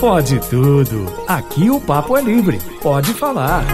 [0.00, 1.06] Pode tudo.
[1.26, 2.58] Aqui o papo é livre.
[2.82, 3.64] Pode falar.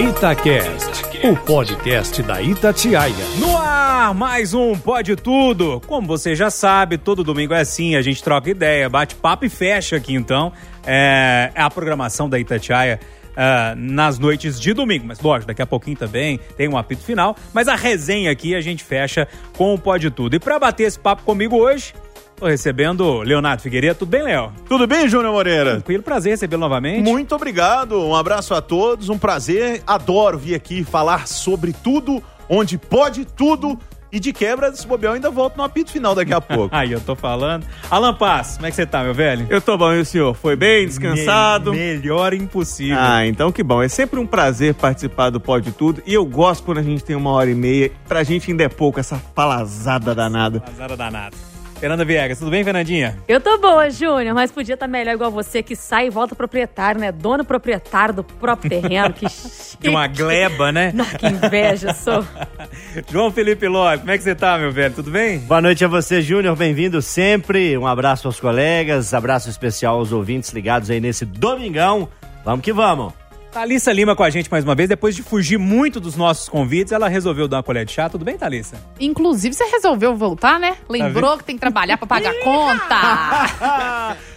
[0.00, 3.14] Itacast, o podcast da Itatiaia.
[3.38, 5.80] No ar, mais um Pode Tudo.
[5.86, 9.48] Como você já sabe, todo domingo é assim, a gente troca ideia, bate papo e
[9.48, 10.52] fecha aqui então.
[10.84, 12.98] É, a programação da Itatiaia
[13.38, 15.06] uh, nas noites de domingo.
[15.06, 17.36] Mas lógico, daqui a pouquinho também tem um apito final.
[17.54, 20.34] Mas a resenha aqui a gente fecha com o Pode Tudo.
[20.34, 21.94] E para bater esse papo comigo hoje,
[22.38, 23.98] Tô recebendo Leonardo Figueiredo.
[23.98, 24.52] Tudo bem, Léo?
[24.68, 25.72] Tudo bem, Júnior Moreira?
[25.72, 27.02] Tranquilo, prazer recebê-lo novamente.
[27.02, 29.82] Muito obrigado, um abraço a todos, um prazer.
[29.84, 33.76] Adoro vir aqui falar sobre tudo, onde pode tudo.
[34.10, 36.72] E de quebra, se bobear, eu ainda volto no apito final daqui a pouco.
[36.74, 37.66] Aí eu tô falando.
[37.90, 39.46] Alan Paz, como é que você tá, meu velho?
[39.50, 40.34] Eu tô bom, e o senhor?
[40.34, 41.72] Foi bem, descansado?
[41.72, 42.96] Me melhor impossível.
[42.98, 43.82] Ah, então que bom.
[43.82, 46.02] É sempre um prazer participar do Pode Tudo.
[46.06, 47.90] E eu gosto quando a gente tem uma hora e meia.
[48.06, 50.60] Pra gente ainda é pouco, essa palazada danada.
[50.60, 51.36] Palazada danada.
[51.78, 53.16] Fernanda Viegas, tudo bem, Fernandinha?
[53.28, 56.34] Eu tô boa, Júnior, mas podia estar tá melhor igual você, que sai e volta
[56.34, 57.12] proprietário, né?
[57.12, 59.14] Dono proprietário do próprio terreno.
[59.14, 59.26] Que
[59.80, 60.90] De uma gleba, né?
[60.92, 62.24] Não, que inveja, sou.
[63.10, 64.92] João Felipe Lopes, como é que você tá, meu velho?
[64.92, 65.38] Tudo bem?
[65.38, 66.56] Boa noite a você, Júnior.
[66.56, 67.78] Bem-vindo sempre.
[67.78, 72.08] Um abraço aos colegas, abraço especial aos ouvintes ligados aí nesse domingão.
[72.44, 73.12] Vamos que vamos.
[73.58, 74.88] Thalissa Lima com a gente mais uma vez.
[74.88, 78.08] Depois de fugir muito dos nossos convites, ela resolveu dar uma colher de chá.
[78.08, 78.76] Tudo bem, Thalissa?
[79.00, 80.76] Inclusive, você resolveu voltar, né?
[80.88, 82.94] Lembrou tá que tem que trabalhar pra pagar conta.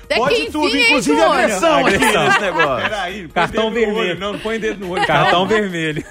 [0.06, 2.90] Até Pode que enfim, tudo, inclusive a agressão aqui nesse negócio.
[2.90, 4.00] Peraí, cartão vermelho.
[4.00, 5.06] Olho, não, não põe dedo no olho.
[5.06, 6.04] Cartão vermelho.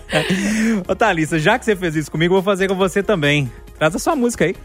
[0.88, 3.52] Ô, Thalissa, já que você fez isso comigo, eu vou fazer com você também.
[3.78, 4.56] Traz a sua música aí.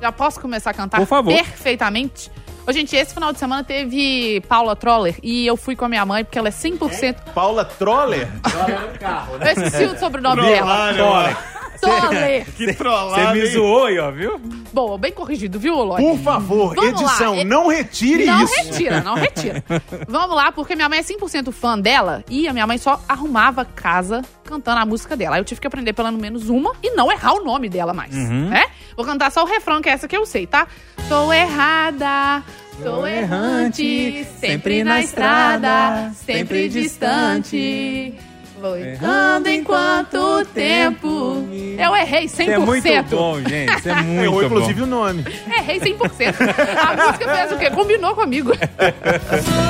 [0.00, 0.96] Já posso começar a cantar?
[0.96, 1.34] Por favor.
[1.34, 2.30] Perfeitamente.
[2.68, 6.04] Ô, gente, esse final de semana teve Paula Troller e eu fui com a minha
[6.04, 7.02] mãe porque ela é 100%.
[7.02, 7.12] É?
[7.32, 8.28] Paula Troller?
[8.42, 9.46] Troller no carro, né?
[9.46, 10.92] Eu esqueci o sobrenome dela.
[10.92, 11.36] Troller.
[11.80, 12.46] Troller.
[12.56, 13.32] Que trollada.
[13.32, 14.40] Você me zoou aí, ó, viu?
[14.72, 16.02] Bom, bem corrigido, viu, Lodi?
[16.02, 17.44] Por favor, Vamos edição, lá.
[17.44, 18.56] não retire não isso.
[18.56, 19.64] Não retira, não retira.
[20.08, 23.64] Vamos lá, porque minha mãe é 100% fã dela e a minha mãe só arrumava
[23.64, 25.36] casa cantando a música dela.
[25.36, 28.14] Aí eu tive que aprender pelo menos uma e não errar o nome dela mais,
[28.14, 28.48] uhum.
[28.48, 28.66] né?
[28.96, 30.66] Vou cantar só o refrão, que é essa que eu sei, tá?
[31.08, 32.42] Tô errada,
[32.82, 38.14] Sou errante, sempre na estrada, sempre distante.
[38.60, 41.46] Vou errando enquanto tempo.
[41.78, 42.28] Eu errei 100%.
[42.28, 43.78] Isso é muito bom, gente.
[43.78, 45.24] Isso é muito Errou, inclusive, o nome.
[45.46, 46.34] Errei 100%.
[46.76, 47.70] A música fez o quê?
[47.70, 48.52] Combinou comigo.
[48.54, 48.58] sou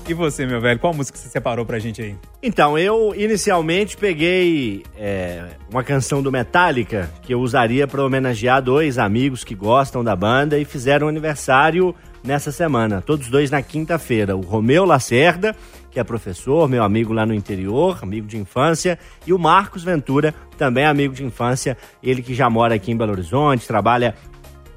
[0.10, 2.16] E você, meu velho, qual música você separou pra gente aí?
[2.44, 8.98] Então, eu inicialmente peguei é, uma canção do Metallica que eu usaria para homenagear dois
[8.98, 13.02] amigos que gostam da banda e fizeram aniversário nessa semana.
[13.02, 14.36] Todos dois na quinta-feira.
[14.36, 15.56] O Romeu Lacerda,
[15.90, 20.34] que é professor, meu amigo lá no interior, amigo de infância, e o Marcos Ventura,
[20.58, 24.16] também amigo de infância, ele que já mora aqui em Belo Horizonte, trabalha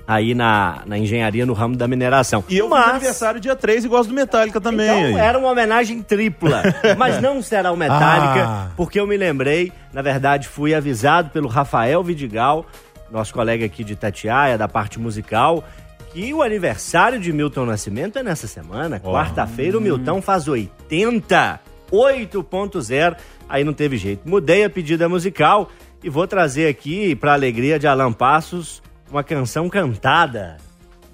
[0.07, 2.45] aí na, na engenharia no ramo da mineração.
[2.49, 2.85] E eu mas...
[2.85, 5.11] fiz aniversário dia 3 e gosto do Metallica também.
[5.11, 6.63] Então, era uma homenagem tripla.
[6.99, 8.69] mas não será o Metallica, ah.
[8.77, 12.67] porque eu me lembrei, na verdade, fui avisado pelo Rafael Vidigal,
[13.11, 15.65] nosso colega aqui de Tatiaia, da parte musical,
[16.15, 19.01] que o aniversário de Milton Nascimento é nessa semana.
[19.05, 19.13] Oh.
[19.13, 21.61] Quarta-feira o Milton faz 80.
[21.93, 23.17] 8.0.
[23.49, 24.27] Aí não teve jeito.
[24.27, 25.71] Mudei a pedida musical
[26.03, 30.57] e vou trazer aqui, para alegria de Alan Passos, uma canção cantada.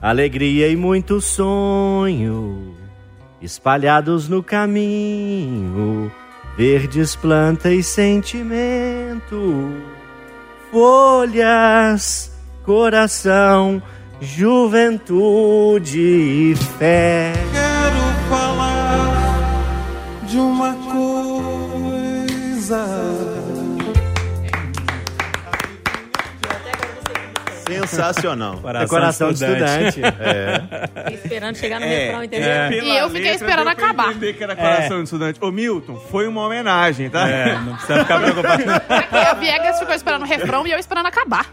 [0.01, 2.77] Alegria e muito sonho
[3.41, 6.13] espalhados no caminho,
[6.57, 9.73] verdes plantas e sentimento,
[10.71, 12.33] folhas,
[12.65, 13.83] coração,
[14.21, 17.33] juventude e fé.
[27.91, 28.61] Sensacional.
[28.89, 30.01] Coração, de estudante.
[30.03, 31.15] É.
[31.15, 32.49] Esperando chegar no é, refrão, entendeu?
[32.49, 32.71] É.
[32.73, 34.11] E eu fiquei esperando acabar.
[34.11, 35.39] entender que era coração de estudante.
[35.41, 37.29] Ô, Milton, foi uma homenagem, tá?
[37.29, 38.63] É, não precisa ficar preocupado.
[39.33, 41.47] o Viegas ficou esperando o refrão e eu esperando acabar.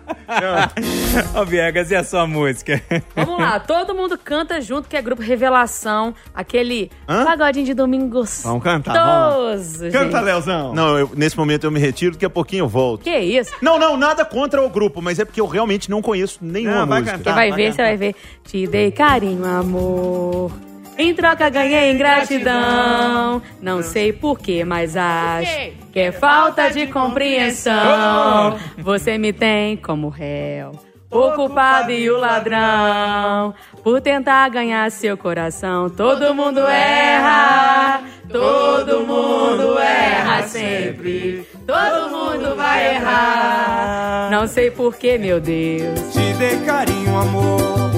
[1.40, 2.82] Ô, Viegas, e a sua música?
[3.16, 6.14] Vamos lá, todo mundo canta junto, que é grupo Revelação.
[6.34, 7.23] Aquele Hã?
[7.23, 8.08] pagodinho de domingo
[8.44, 9.90] Vamos cantar, vamos lá.
[9.91, 10.73] Canta, Leozão.
[10.73, 13.03] Não, eu, nesse momento eu me retiro, daqui a pouquinho eu volto.
[13.03, 13.52] Que isso?
[13.61, 17.00] Não, não, nada contra o grupo, mas é porque eu realmente não conheço nenhuma não,
[17.00, 17.18] música.
[17.18, 18.16] Você vai, vai ver, você vai ver.
[18.44, 20.52] Te dei carinho, amor.
[20.97, 23.41] Em troca ganhei ingratidão.
[23.62, 28.58] Não sei porquê, mas acho que é falta de compreensão.
[28.79, 30.86] Você me tem como réu.
[31.09, 39.80] O culpado e o ladrão, por tentar ganhar seu coração, todo mundo erra, todo mundo
[39.80, 41.48] erra sempre.
[41.66, 44.30] todo mundo vai errar.
[44.30, 46.12] Não sei porquê, meu Deus.
[46.12, 47.97] Te dei carinho, amor.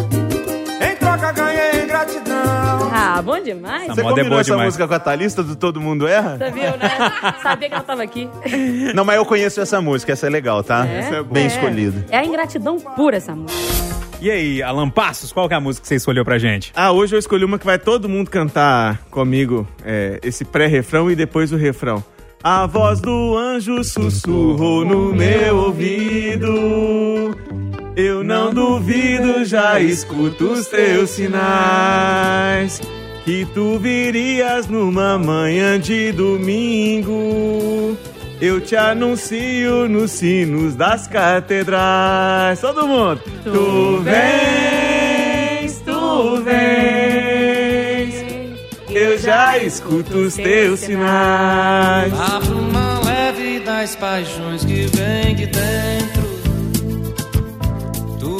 [3.19, 3.83] Ah, bom demais.
[3.83, 4.67] Essa Você moda é combinou boa essa demais.
[4.67, 6.37] música com a Thalista do Todo Mundo Erra?
[6.37, 6.89] Você viu, né?
[7.43, 8.29] Sabia que ela tava aqui.
[8.95, 10.85] Não, mas eu conheço essa música, essa é legal, tá?
[10.87, 11.21] É?
[11.23, 11.47] Bem É.
[11.47, 12.05] escolhida.
[12.09, 13.59] É a ingratidão pura essa música.
[14.21, 16.71] E aí, Alan Passos, qual que é a música que você escolheu pra gente?
[16.75, 21.15] Ah, hoje eu escolhi uma que vai todo mundo cantar comigo, é, esse pré-refrão e
[21.15, 22.01] depois o refrão.
[22.41, 27.35] A voz do anjo sussurrou no meu ouvido.
[27.97, 32.79] Eu não duvido, já escuto os teus sinais.
[33.25, 37.97] Que tu virias numa manhã de domingo.
[38.41, 42.61] Eu te anuncio nos sinos das catedrais.
[42.61, 43.21] Todo mundo.
[43.43, 47.19] Tu vens, tu vens.
[48.89, 52.11] Eu já escuto os teus sinais.
[52.13, 56.18] A bruma leve das paixões que vem de dentro.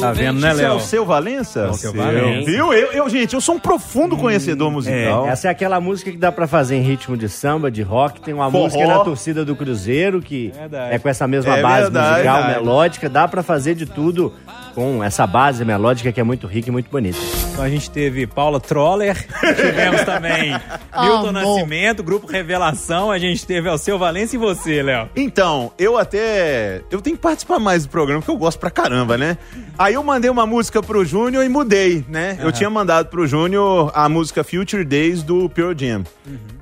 [0.00, 0.76] Tá vendo, né, Esse é Léo?
[0.76, 1.68] o seu Valença?
[1.70, 2.50] o seu Valença.
[2.50, 2.72] Viu?
[2.72, 5.26] Eu, eu, gente, eu sou um profundo conhecedor musical.
[5.28, 8.20] Essa é aquela música que dá pra fazer em ritmo de samba, de rock.
[8.20, 8.64] Tem uma Forró.
[8.64, 10.94] música na torcida do Cruzeiro que Verdade.
[10.94, 12.58] é com essa mesma É base verdade, musical, verdade.
[12.64, 13.08] melódica.
[13.08, 14.32] Dá pra fazer de tudo
[14.74, 17.18] com essa base melódica que é muito rica e muito bonita.
[17.52, 19.16] Então a gente teve Paula Troller,
[19.56, 20.52] tivemos também
[20.98, 21.32] Milton Amor.
[21.32, 25.08] Nascimento, Grupo Revelação, a gente teve Alceu Valença e você, Léo.
[25.14, 26.82] Então, eu até.
[26.90, 29.36] Eu tenho que participar mais do programa, porque eu gosto pra caramba, né?
[29.78, 32.38] Aí eu mandei uma música pro Júnior e mudei, né?
[32.40, 36.04] Eu tinha mandado pro Júnior a música Future Days do Pearl Jam.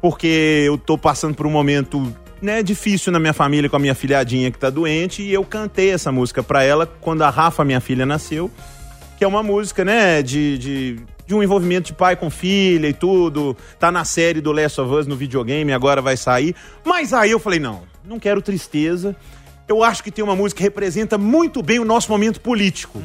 [0.00, 2.12] Porque eu tô passando por um momento.
[2.40, 5.90] Né, difícil na minha família com a minha filhadinha que tá doente e eu cantei
[5.90, 8.50] essa música pra ela quando a Rafa, minha filha, nasceu.
[9.16, 10.96] Que é uma música, né, de, de,
[11.26, 13.56] de um envolvimento de pai com filha e tudo.
[13.78, 16.54] Tá na série do Last of Us no videogame, agora vai sair.
[16.84, 19.16] Mas aí eu falei, não, não quero tristeza.
[19.66, 23.02] Eu acho que tem uma música que representa muito bem o nosso momento político.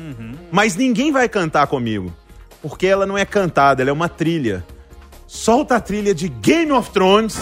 [0.51, 2.13] Mas ninguém vai cantar comigo.
[2.62, 4.63] Porque ela não é cantada, ela é uma trilha.
[5.27, 7.38] Solta a trilha de Game of Thrones.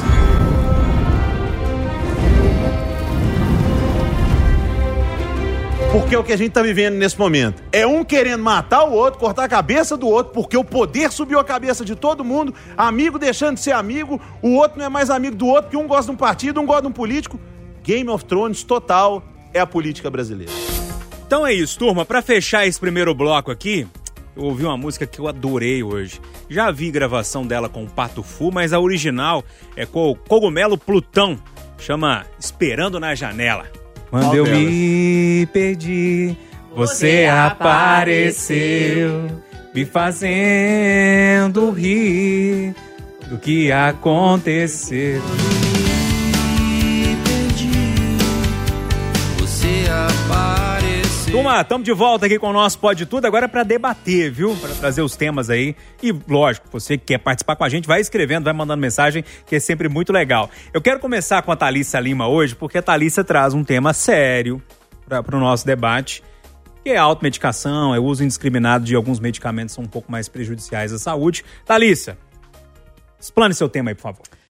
[5.92, 7.62] Porque é o que a gente tá vivendo nesse momento.
[7.70, 11.38] É um querendo matar o outro, cortar a cabeça do outro, porque o poder subiu
[11.38, 15.10] a cabeça de todo mundo, amigo deixando de ser amigo, o outro não é mais
[15.10, 17.38] amigo do outro, porque um gosta de um partido, um gosta de um político.
[17.84, 19.22] Game of Thrones total
[19.54, 20.54] é a política brasileira.
[21.28, 22.06] Então é isso, turma.
[22.06, 23.86] Pra fechar esse primeiro bloco aqui,
[24.34, 26.22] eu ouvi uma música que eu adorei hoje.
[26.50, 29.44] Já vi gravação dela com o Pato Fu, mas a original
[29.76, 31.38] é com o Cogumelo Plutão.
[31.78, 33.81] Chama Esperando na Janela.
[34.12, 34.60] Quando Qual eu delas?
[34.60, 36.36] me perdi,
[36.76, 39.28] você apareceu,
[39.74, 42.76] me fazendo rir
[43.30, 45.22] do que aconteceu.
[51.52, 54.56] Turma, estamos de volta aqui com o nosso Pode Tudo, agora para debater, viu?
[54.56, 55.76] Para trazer os temas aí.
[56.02, 59.58] E, lógico, você que quer participar com a gente, vai escrevendo, vai mandando mensagem, que
[59.58, 60.50] é sempre muito legal.
[60.74, 64.64] Eu quero começar com a Thalissa Lima hoje, porque a Thalissa traz um tema sério
[65.06, 66.24] para o nosso debate,
[66.86, 70.10] que é a automedicação, é o uso indiscriminado de alguns medicamentos que são um pouco
[70.10, 71.44] mais prejudiciais à saúde.
[71.66, 72.18] Thalissa,
[73.20, 74.41] explane seu tema aí, por favor.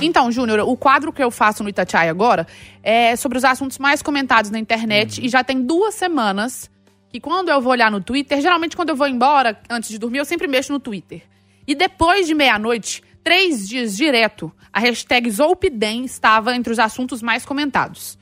[0.00, 2.46] Então, Júnior, o quadro que eu faço no Itatiaia agora
[2.82, 6.70] é sobre os assuntos mais comentados na internet e já tem duas semanas
[7.08, 10.18] que quando eu vou olhar no Twitter, geralmente quando eu vou embora antes de dormir,
[10.18, 11.22] eu sempre mexo no Twitter.
[11.66, 17.44] E depois de meia-noite, três dias direto, a hashtag Zolpidem estava entre os assuntos mais
[17.44, 18.18] comentados.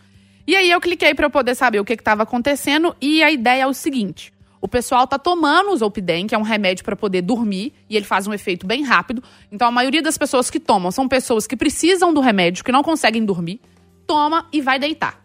[0.46, 3.62] E aí eu cliquei para eu poder saber o que estava acontecendo e a ideia
[3.62, 7.20] é o seguinte: o pessoal tá tomando o Zolpidem, que é um remédio para poder
[7.20, 9.20] dormir, e ele faz um efeito bem rápido.
[9.50, 12.84] Então a maioria das pessoas que tomam são pessoas que precisam do remédio, que não
[12.84, 13.60] conseguem dormir,
[14.06, 15.20] toma e vai deitar.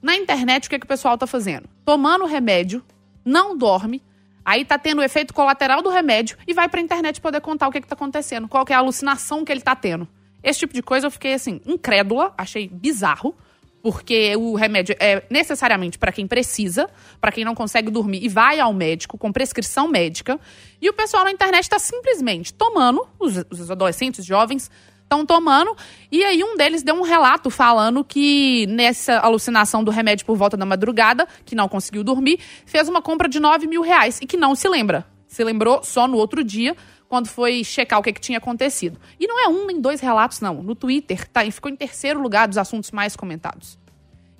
[0.00, 1.68] Na internet, o que, que o pessoal tá fazendo?
[1.84, 2.80] Tomando o remédio,
[3.24, 4.00] não dorme,
[4.44, 7.72] aí tá tendo o efeito colateral do remédio e vai pra internet poder contar o
[7.72, 10.06] que, que tá acontecendo, qual é a alucinação que ele tá tendo.
[10.44, 13.34] Esse tipo de coisa eu fiquei assim, incrédula, achei bizarro
[13.82, 16.88] porque o remédio é necessariamente para quem precisa,
[17.20, 20.40] para quem não consegue dormir e vai ao médico com prescrição médica.
[20.80, 24.70] E o pessoal na internet está simplesmente tomando, os, os adolescentes jovens
[25.06, 25.74] estão tomando,
[26.10, 30.56] e aí um deles deu um relato falando que nessa alucinação do remédio por volta
[30.56, 34.36] da madrugada, que não conseguiu dormir, fez uma compra de 9 mil reais e que
[34.36, 35.06] não se lembra.
[35.28, 36.76] Se lembrou só no outro dia,
[37.08, 38.98] quando foi checar o que, que tinha acontecido.
[39.18, 40.62] E não é um nem dois relatos, não.
[40.62, 43.78] No Twitter, tá, ficou em terceiro lugar dos assuntos mais comentados.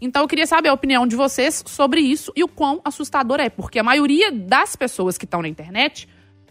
[0.01, 3.49] Então eu queria saber a opinião de vocês sobre isso e o quão assustador é,
[3.49, 6.09] porque a maioria das pessoas que estão na internet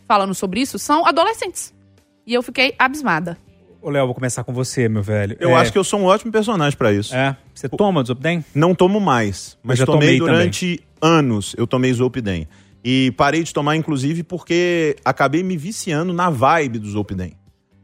[0.08, 1.74] falando sobre isso são adolescentes.
[2.26, 3.38] E eu fiquei abismada.
[3.82, 5.38] Ô, Léo, vou começar com você, meu velho.
[5.40, 7.14] Eu É, acho que eu sou um ótimo personagem pra isso.
[7.16, 8.44] É, você toma o Zopden?
[8.56, 11.54] Não tomo mais, mas já tomei, tomei durante anos.
[11.56, 12.48] Eu tomei Zolpidem.
[12.88, 17.34] E parei de tomar, inclusive, porque acabei me viciando na vibe do Zolpidem.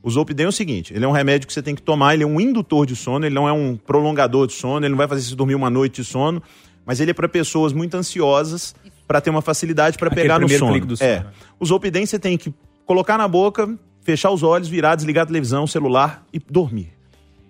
[0.03, 2.21] O Zolpidem é o seguinte, ele é um remédio que você tem que tomar, ele
[2.23, 5.07] é um indutor de sono, ele não é um prolongador de sono, ele não vai
[5.07, 6.41] fazer você dormir uma noite de sono,
[6.85, 8.75] mas ele é para pessoas muito ansiosas
[9.07, 10.71] para ter uma facilidade para pegar no sono.
[10.71, 11.19] clique do sono, É.
[11.21, 11.25] né?
[11.59, 12.53] O Zolpidem você tem que
[12.85, 16.89] colocar na boca, fechar os olhos, virar, desligar a televisão, celular e dormir.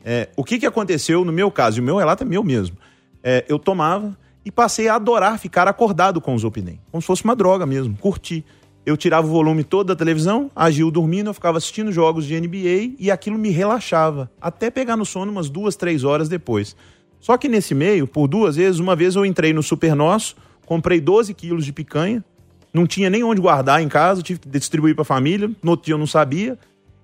[0.05, 2.77] É, o que, que aconteceu no meu caso, e o meu relato é meu mesmo.
[3.23, 6.79] É, eu tomava e passei a adorar ficar acordado com o Zolpidem.
[6.91, 8.43] Como se fosse uma droga mesmo, curti.
[8.83, 12.95] Eu tirava o volume todo da televisão, agiu dormindo, eu ficava assistindo jogos de NBA
[12.97, 14.31] e aquilo me relaxava.
[14.41, 16.75] Até pegar no sono umas duas, três horas depois.
[17.19, 20.99] Só que nesse meio, por duas vezes, uma vez eu entrei no Super Nosso, comprei
[20.99, 22.25] 12 quilos de picanha,
[22.73, 25.85] não tinha nem onde guardar em casa, tive que distribuir para a família, no outro
[25.85, 26.57] dia eu não sabia,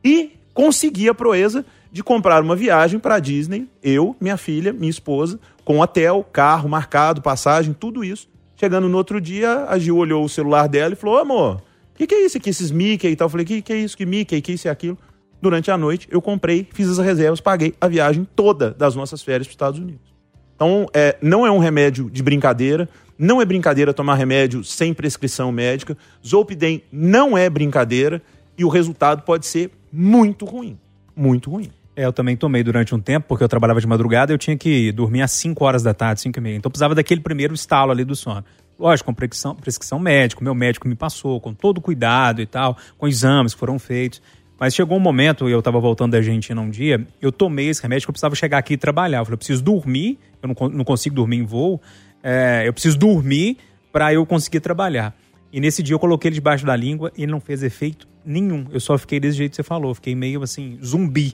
[0.04, 5.40] e consegui a proeza de comprar uma viagem para Disney, eu, minha filha, minha esposa,
[5.64, 8.28] com hotel, carro marcado, passagem, tudo isso.
[8.56, 11.58] Chegando no outro dia, a Gil olhou o celular dela e falou: "Ô, amor,
[11.94, 13.28] o que, que é isso aqui, esses Mickey e tal?
[13.28, 14.98] Eu falei: que, que é isso, que Mickey, que isso e aquilo?
[15.40, 19.46] Durante a noite, eu comprei, fiz as reservas, paguei a viagem toda das nossas férias
[19.46, 20.12] para os Estados Unidos.
[20.56, 25.52] Então, é, não é um remédio de brincadeira, não é brincadeira tomar remédio sem prescrição
[25.52, 25.96] médica.
[26.26, 28.24] Zolpidem não é brincadeira
[28.58, 30.78] e o resultado pode ser muito ruim.
[31.16, 31.72] Muito ruim.
[31.96, 34.56] É, eu também tomei durante um tempo, porque eu trabalhava de madrugada e eu tinha
[34.56, 36.56] que dormir às 5 horas da tarde, 5 e meia.
[36.56, 38.46] Então precisava daquele primeiro estalo ali do sono.
[38.80, 43.08] Lógico, com prescrição, prescrição médica, meu médico me passou, com todo cuidado e tal, com
[43.08, 44.22] exames que foram feitos.
[44.60, 48.06] Mas chegou um momento, eu estava voltando da Argentina um dia, eu tomei esse remédio
[48.06, 49.20] que eu precisava chegar aqui e trabalhar.
[49.20, 51.82] Eu falei, eu preciso dormir, eu não, não consigo dormir em voo,
[52.22, 53.58] é, eu preciso dormir
[53.92, 55.16] para eu conseguir trabalhar.
[55.52, 58.66] E nesse dia eu coloquei ele debaixo da língua e ele não fez efeito nenhum.
[58.72, 61.34] Eu só fiquei desse jeito que você falou, fiquei meio assim, zumbi.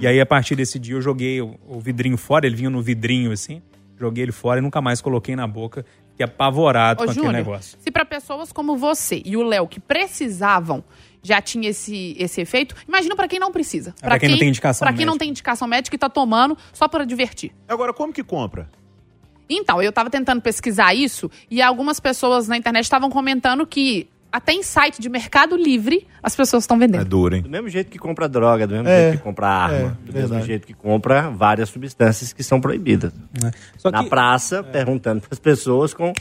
[0.00, 2.80] E aí a partir desse dia eu joguei o, o vidrinho fora, ele vinha no
[2.82, 3.60] vidrinho assim,
[3.98, 5.84] joguei ele fora e nunca mais coloquei na boca.
[6.10, 7.78] Fiquei apavorado Ô, com aquele Júnior, negócio.
[7.80, 10.84] se para pessoas como você e o Léo que precisavam
[11.22, 13.94] já tinha esse, esse efeito, imagina para quem não precisa.
[14.00, 15.18] pra quem não tem indicação Pra quem não médica.
[15.24, 17.52] tem indicação médica e tá tomando só para divertir.
[17.68, 18.68] Agora, como que compra?
[19.48, 24.52] Então, eu tava tentando pesquisar isso e algumas pessoas na internet estavam comentando que até
[24.52, 27.02] em site de Mercado Livre as pessoas estão vendendo.
[27.02, 27.42] É duro, hein?
[27.42, 30.12] Do mesmo jeito que compra droga, do mesmo É, jeito que compra arma, é, do
[30.12, 30.46] mesmo verdade.
[30.46, 33.12] jeito que compra várias substâncias que são proibidas.
[33.76, 36.12] Só Na que- praça, perguntando para as pessoas com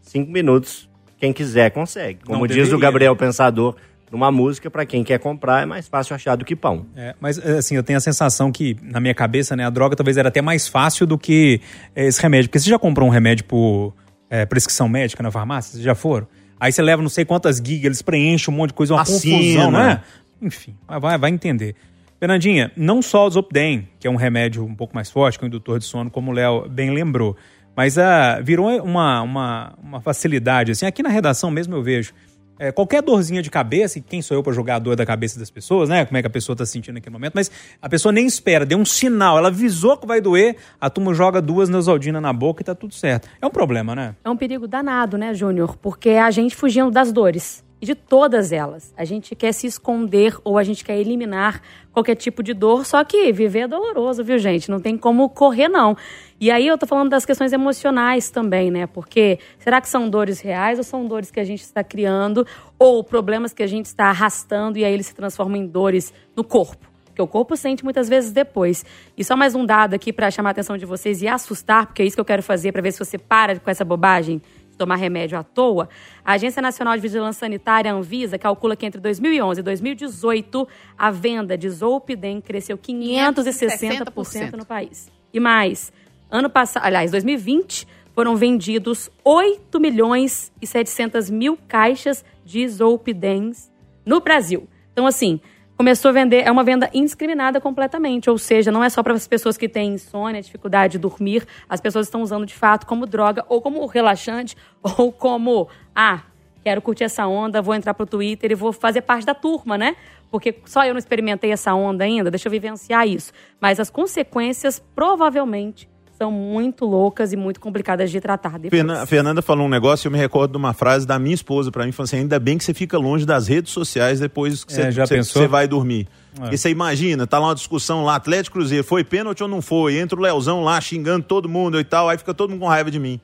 [0.00, 2.20] cinco minutos, quem quiser consegue.
[2.24, 2.76] Como Não diz deveria.
[2.76, 3.74] o Gabriel Pensador
[4.12, 6.86] numa música, para quem quer comprar é mais fácil achar do que pão.
[6.94, 10.16] É, mas assim, eu tenho a sensação que, na minha cabeça, né, a droga talvez
[10.16, 11.60] era até mais fácil do que
[11.94, 12.48] é, esse remédio.
[12.48, 13.94] Porque você já comprou um remédio por
[14.30, 15.72] é, prescrição médica na farmácia?
[15.72, 16.28] Vocês já foram?
[16.58, 19.36] Aí você leva não sei quantas gigas, eles preenchem um monte de coisa, uma Assina.
[19.36, 20.00] confusão, né?
[20.40, 21.74] Enfim, vai- vai, entender.
[22.18, 25.46] Fernandinha, não só o Zopden, que é um remédio um pouco mais forte, que é
[25.46, 27.36] um indutor de sono, como o Léo bem lembrou,
[27.76, 30.72] mas ah, virou uma, uma, uma facilidade.
[30.72, 32.12] Assim, aqui na redação mesmo eu vejo.
[32.58, 35.38] É, qualquer dorzinha de cabeça, e quem sou eu para jogar a dor da cabeça
[35.38, 36.04] das pessoas, né?
[36.04, 38.78] Como é que a pessoa está sentindo naquele momento, mas a pessoa nem espera, deu
[38.78, 42.64] um sinal, ela avisou que vai doer, a turma joga duas Neosaldina na boca e
[42.64, 43.28] tá tudo certo.
[43.40, 44.14] É um problema, né?
[44.24, 45.76] É um perigo danado, né, Júnior?
[45.76, 47.65] Porque a gente fugindo das dores.
[47.80, 48.94] E de todas elas.
[48.96, 51.60] A gente quer se esconder ou a gente quer eliminar
[51.92, 54.70] qualquer tipo de dor, só que viver é doloroso, viu, gente?
[54.70, 55.96] Não tem como correr, não.
[56.40, 58.86] E aí eu tô falando das questões emocionais também, né?
[58.86, 62.46] Porque será que são dores reais ou são dores que a gente está criando
[62.78, 66.44] ou problemas que a gente está arrastando e aí eles se transformam em dores no
[66.44, 66.96] corpo?
[67.16, 68.84] que o corpo sente muitas vezes depois.
[69.16, 72.02] E só mais um dado aqui para chamar a atenção de vocês e assustar, porque
[72.02, 74.42] é isso que eu quero fazer para ver se você para com essa bobagem
[74.76, 75.88] tomar remédio à toa.
[76.24, 81.56] A Agência Nacional de Vigilância Sanitária, Anvisa, calcula que entre 2011 e 2018 a venda
[81.56, 85.10] de Zolpidem cresceu 560% no país.
[85.32, 85.92] E mais,
[86.30, 93.70] ano passado, aliás, 2020, foram vendidos 8 milhões e 700 mil caixas de Zolpidens
[94.04, 94.68] no Brasil.
[94.92, 95.40] Então, assim,
[95.76, 99.28] começou a vender, é uma venda indiscriminada completamente, ou seja, não é só para as
[99.28, 103.44] pessoas que têm insônia, dificuldade de dormir, as pessoas estão usando de fato como droga,
[103.48, 106.22] ou como relaxante, ou como, ah,
[106.64, 109.96] quero curtir essa onda, vou entrar pro Twitter e vou fazer parte da turma, né?
[110.30, 113.32] Porque só eu não experimentei essa onda ainda, deixa eu vivenciar isso.
[113.60, 118.70] Mas as consequências provavelmente são muito loucas e muito complicadas de tratar depois.
[118.70, 121.34] Fernan- A Fernanda falou um negócio e eu me recordo de uma frase da minha
[121.34, 124.64] esposa pra mim, falando assim, ainda bem que você fica longe das redes sociais depois
[124.64, 126.08] que É, você, já você- vai dormir.
[126.36, 126.40] É.
[126.40, 129.62] Porque você imagina, tá lá uma discussão lá, Atlético e Cruzeiro, foi pênalti ou não
[129.62, 129.96] foi?
[129.98, 132.90] Entra o Leozão lá xingando todo mundo e tal, aí fica todo mundo com raiva
[132.90, 133.20] de mim.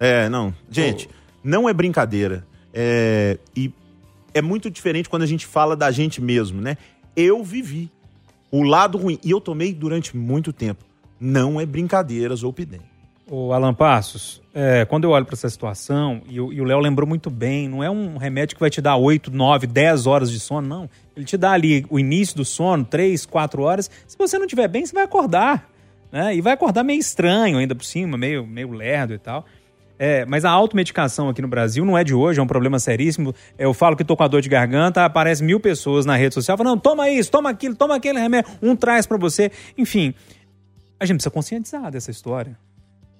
[0.00, 0.24] É.
[0.24, 0.52] É, não.
[0.70, 1.08] Gente,
[1.42, 2.44] não é brincadeira.
[2.74, 3.72] É, e
[4.34, 6.76] é muito diferente quando a gente fala da gente mesmo, né?
[7.16, 7.90] Eu vivi.
[8.50, 10.82] O lado ruim, e eu tomei durante muito tempo,
[11.20, 12.80] não é brincadeira Zolpidem.
[13.30, 17.06] O Alan Passos, é, quando eu olho para essa situação, e, e o Léo lembrou
[17.06, 20.40] muito bem, não é um remédio que vai te dar 8, 9, 10 horas de
[20.40, 20.90] sono, não.
[21.14, 23.90] Ele te dá ali o início do sono, 3, 4 horas.
[24.06, 25.68] Se você não estiver bem, você vai acordar.
[26.10, 26.36] Né?
[26.36, 29.44] E vai acordar meio estranho ainda por cima, meio, meio lerdo e tal.
[29.98, 33.34] É, mas a automedicação aqui no Brasil não é de hoje, é um problema seríssimo.
[33.58, 36.56] Eu falo que tô com a dor de garganta, aparece mil pessoas na rede social
[36.56, 39.50] falando: não, toma isso, toma aquilo, toma aquele remédio, um traz para você.
[39.76, 40.14] Enfim,
[40.98, 42.58] a gente precisa conscientizar dessa história.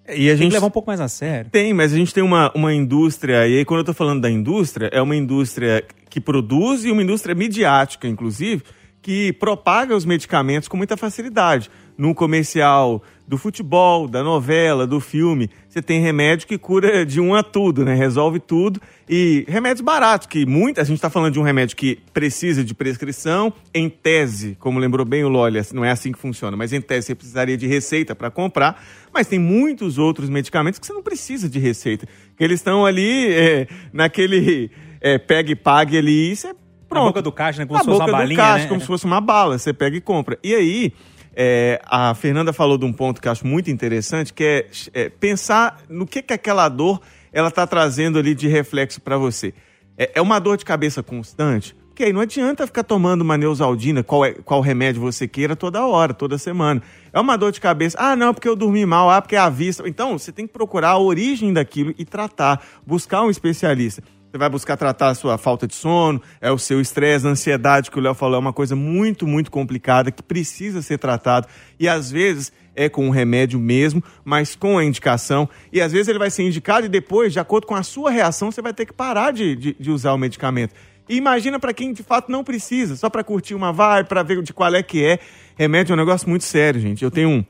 [0.09, 1.51] E a Tem gente que levar um pouco mais a sério.
[1.51, 4.31] Tem, mas a gente tem uma, uma indústria, e aí quando eu tô falando da
[4.31, 8.63] indústria, é uma indústria que produz e uma indústria midiática, inclusive,
[9.03, 11.71] que propaga os medicamentos com muita facilidade.
[11.99, 17.35] Num comercial do futebol, da novela, do filme, você tem remédio que cura de um
[17.35, 17.93] a tudo, né?
[17.95, 18.81] Resolve tudo.
[19.07, 20.81] E remédios baratos, que muita.
[20.81, 25.05] A gente tá falando de um remédio que precisa de prescrição, em tese, como lembrou
[25.05, 28.15] bem o Lolly, não é assim que funciona, mas em tese você precisaria de receita
[28.15, 28.83] para comprar.
[29.13, 32.07] Mas tem muitos outros medicamentos que você não precisa de receita.
[32.37, 36.55] Que eles estão ali é, naquele é, pega e pague ali, e você Na
[36.89, 37.07] pronto.
[37.09, 37.67] boca do caixa, né?
[37.67, 38.69] Como Na se fosse boca uma do balinha, caixa, né?
[38.69, 40.39] como se fosse uma bala, você pega e compra.
[40.43, 40.93] E aí,
[41.41, 45.09] é, a Fernanda falou de um ponto que eu acho muito interessante, que é, é,
[45.09, 47.01] pensar no que, que aquela dor
[47.33, 49.55] ela está trazendo ali de reflexo para você.
[49.97, 51.77] É, é uma dor de cabeça constante?
[51.87, 55.87] Porque aí não adianta ficar tomando uma neusaldina, qual, é, qual remédio você queira, toda
[55.87, 56.83] hora, toda semana.
[57.13, 57.97] É uma dor de cabeça.
[58.01, 59.09] Ah, não, porque eu dormi mal.
[59.09, 59.89] Ah, porque é a vista.
[59.89, 62.65] Então, você tem que procurar a origem daquilo e tratar.
[62.85, 64.03] Buscar um especialista.
[64.31, 67.91] Você vai buscar tratar a sua falta de sono, é o seu estresse, a ansiedade
[67.91, 71.49] que o Léo falou, é uma coisa muito, muito complicada que precisa ser tratado.
[71.81, 75.49] E às vezes é com um remédio mesmo, mas com a indicação.
[75.73, 78.53] E às vezes ele vai ser indicado e depois, de acordo com a sua reação,
[78.53, 80.75] você vai ter que parar de, de, de usar o medicamento.
[81.09, 84.43] E imagina para quem de fato não precisa, só para curtir uma vibe, para ver
[84.43, 85.19] de qual é que é.
[85.57, 87.03] Remédio é um negócio muito sério, gente.
[87.03, 87.45] Eu tenho um,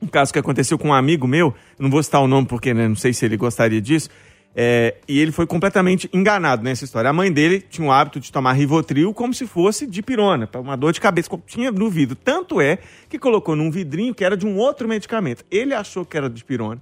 [0.00, 2.88] um caso que aconteceu com um amigo meu, não vou citar o nome porque né,
[2.88, 4.08] não sei se ele gostaria disso,
[4.56, 7.10] é, e ele foi completamente enganado nessa história.
[7.10, 10.60] A mãe dele tinha o hábito de tomar Rivotril como se fosse de pirona, para
[10.60, 12.14] uma dor de cabeça, como tinha no vidro.
[12.14, 15.44] Tanto é que colocou num vidrinho que era de um outro medicamento.
[15.50, 16.80] Ele achou que era de pirona,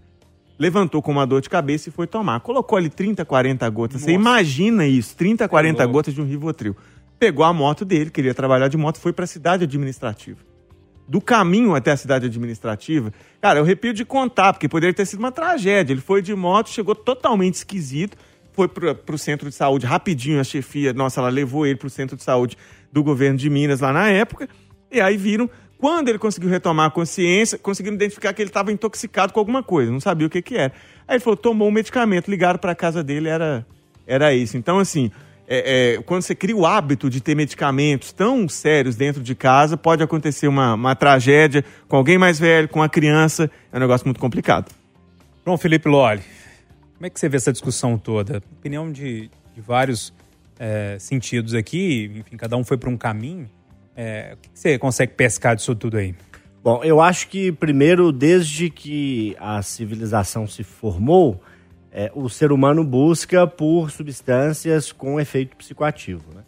[0.59, 2.41] levantou com uma dor de cabeça e foi tomar.
[2.41, 4.03] Colocou ali 30, 40 gotas.
[4.03, 6.77] Você imagina isso, 30, 40 gotas de um Rivotril.
[7.19, 10.52] Pegou a moto dele, queria trabalhar de moto, foi para a cidade administrativa
[11.13, 15.19] do caminho até a cidade administrativa, cara, eu arrepio de contar, porque poderia ter sido
[15.19, 15.93] uma tragédia.
[15.93, 18.17] Ele foi de moto, chegou totalmente esquisito,
[18.55, 22.17] foi pro, pro centro de saúde rapidinho, a chefia, nossa, ela levou ele pro centro
[22.17, 22.57] de saúde
[22.91, 24.49] do governo de Minas lá na época,
[24.91, 29.35] e aí viram, quando ele conseguiu retomar a consciência, conseguiram identificar que ele estava intoxicado
[29.35, 30.73] com alguma coisa, não sabia o que que era.
[31.07, 33.67] Aí ele falou, tomou um medicamento, ligaram para casa dele, era,
[34.07, 34.57] era isso.
[34.57, 35.11] Então, assim,
[35.47, 39.77] é, é, quando você cria o hábito de ter medicamentos tão sérios dentro de casa,
[39.77, 43.51] pode acontecer uma, uma tragédia com alguém mais velho, com a criança.
[43.73, 44.73] É um negócio muito complicado.
[45.45, 46.23] João Felipe Lolli,
[46.95, 48.43] como é que você vê essa discussão toda?
[48.59, 50.15] Opinião de, de vários
[50.59, 53.51] é, sentidos aqui, enfim, cada um foi para um caminho.
[53.97, 56.15] É, o que que você consegue pescar disso tudo aí?
[56.63, 61.43] Bom, eu acho que primeiro, desde que a civilização se formou,
[61.93, 66.25] é, o ser humano busca por substâncias com efeito psicoativo.
[66.35, 66.43] Né?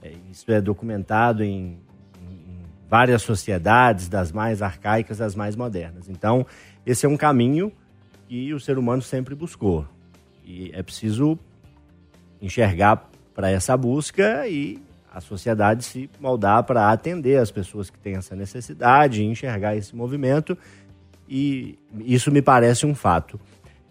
[0.00, 1.78] É, isso é documentado em,
[2.20, 6.08] em várias sociedades, das mais arcaicas às mais modernas.
[6.08, 6.46] Então,
[6.86, 7.72] esse é um caminho
[8.28, 9.86] que o ser humano sempre buscou.
[10.44, 11.36] E é preciso
[12.40, 14.80] enxergar para essa busca e
[15.12, 20.56] a sociedade se moldar para atender as pessoas que têm essa necessidade, enxergar esse movimento.
[21.28, 23.40] E isso me parece um fato.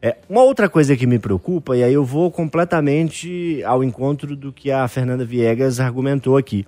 [0.06, 4.54] É, uma outra coisa que me preocupa, e aí eu vou completamente ao encontro do
[4.54, 6.64] que a Fernanda Viegas argumentou aqui.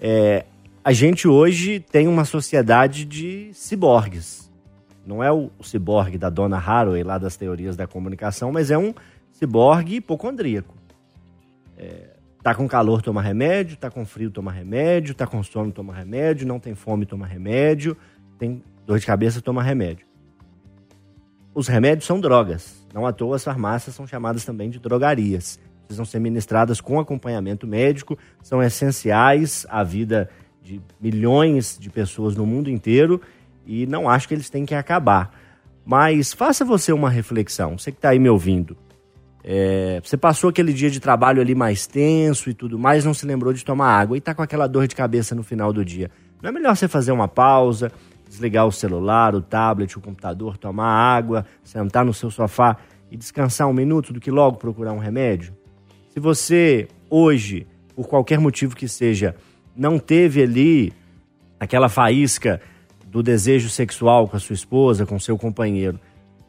[0.00, 0.46] É,
[0.82, 4.50] a gente hoje tem uma sociedade de ciborgues.
[5.04, 8.78] Não é o, o ciborgue da Donna Haraway, lá das teorias da comunicação, mas é
[8.78, 8.94] um
[9.32, 10.74] ciborgue hipocondríaco.
[11.76, 12.06] É,
[12.42, 16.46] tá com calor, toma remédio, tá com frio, toma remédio, tá com sono, toma remédio,
[16.46, 17.94] não tem fome, toma remédio,
[18.38, 20.10] tem dor de cabeça, toma remédio
[21.54, 22.82] os remédios são drogas.
[22.92, 25.58] Não à toa as farmácias são chamadas também de drogarias.
[25.86, 30.30] Precisam ser ministradas com acompanhamento médico, são essenciais à vida
[30.62, 33.20] de milhões de pessoas no mundo inteiro
[33.66, 35.38] e não acho que eles têm que acabar.
[35.84, 38.76] Mas faça você uma reflexão, você que está aí me ouvindo.
[39.44, 43.26] É, você passou aquele dia de trabalho ali mais tenso e tudo mais, não se
[43.26, 46.10] lembrou de tomar água e está com aquela dor de cabeça no final do dia.
[46.40, 47.90] Não é melhor você fazer uma pausa,
[48.32, 52.78] desligar o celular, o tablet, o computador, tomar água, sentar no seu sofá
[53.10, 55.54] e descansar um minuto do que logo procurar um remédio?
[56.08, 59.36] Se você hoje, por qualquer motivo que seja,
[59.76, 60.94] não teve ali
[61.60, 62.58] aquela faísca
[63.06, 66.00] do desejo sexual com a sua esposa, com seu companheiro,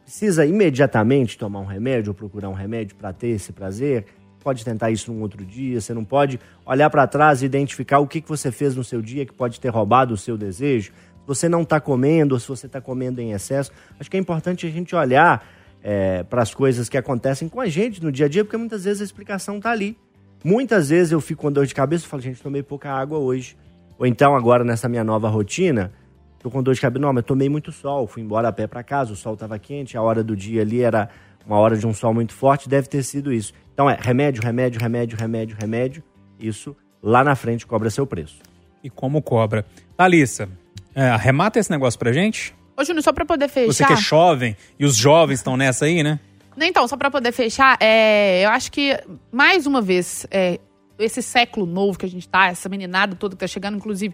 [0.05, 4.05] precisa imediatamente tomar um remédio ou procurar um remédio para ter esse prazer?
[4.41, 8.07] Pode tentar isso num outro dia, você não pode olhar para trás e identificar o
[8.07, 10.91] que, que você fez no seu dia que pode ter roubado o seu desejo.
[11.23, 14.19] Se você não está comendo ou se você está comendo em excesso, acho que é
[14.19, 15.45] importante a gente olhar
[15.81, 18.83] é, para as coisas que acontecem com a gente no dia a dia, porque muitas
[18.83, 19.97] vezes a explicação está ali.
[20.43, 23.55] Muitas vezes eu fico com dor de cabeça e falo, gente, tomei pouca água hoje.
[23.97, 25.93] Ou então, agora nessa minha nova rotina,
[26.39, 28.83] tô com dor de cabeça, não, mas tomei muito sol, fui embora a pé para
[28.83, 31.09] casa, o sol estava quente, a hora do dia ali era
[31.45, 33.53] uma hora de um sol muito forte, deve ter sido isso.
[33.73, 36.03] Então é remédio, remédio, remédio, remédio, remédio.
[36.39, 38.39] Isso lá na frente cobra seu preço.
[38.83, 39.65] E como cobra.
[39.95, 40.49] Thalissa,
[40.95, 42.53] é, arremata esse negócio pra gente?
[42.77, 43.73] Ô, Júnior, só pra poder fechar.
[43.73, 46.19] Você que é jovem e os jovens estão nessa aí, né?
[46.57, 48.97] Então, só pra poder fechar, é, eu acho que,
[49.31, 50.59] mais uma vez, é,
[50.99, 54.13] esse século novo que a gente tá, essa meninada toda que tá chegando, inclusive,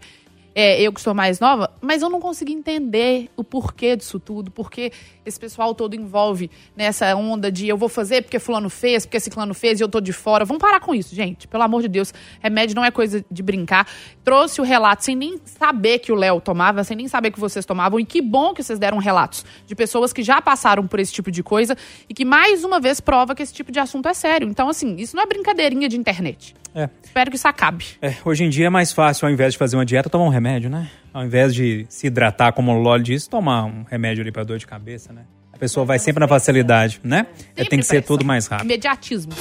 [0.54, 4.52] é, eu que sou mais nova, mas eu não consegui entender o porquê disso tudo,
[4.52, 4.92] porque
[5.26, 9.54] esse pessoal todo envolve nessa onda de eu vou fazer porque fulano fez, porque ciclano
[9.54, 10.44] fez e eu tô de fora.
[10.46, 11.48] Vamos parar com isso, gente.
[11.48, 12.14] Pelo amor de Deus.
[12.40, 13.88] Remédio não é coisa de brincar.
[14.24, 17.66] Trouxe o relato sem nem saber que o Léo tomava, sem nem saber que vocês
[17.66, 18.00] tomavam.
[18.00, 21.32] E que bom que vocês deram relatos de pessoas que já passaram por esse tipo
[21.32, 24.48] de coisa e que mais uma vez prova que esse tipo de assunto é sério.
[24.48, 26.56] Então, assim, isso não é brincadeirinha de internet.
[26.74, 26.90] É.
[27.04, 27.86] Espero que isso acabe.
[28.02, 30.30] É, hoje em dia é mais fácil, ao invés de fazer uma dieta, tomar um
[30.40, 30.90] remédio, né?
[31.14, 34.58] Ao invés de se hidratar, como o Loli disse, tomar um remédio ali pra dor
[34.58, 35.24] de cabeça, né?
[35.54, 37.28] A pessoa vai sempre na facilidade, né?
[37.56, 38.66] É, tem que ser tudo mais rápido.
[38.66, 39.34] Imediatismo.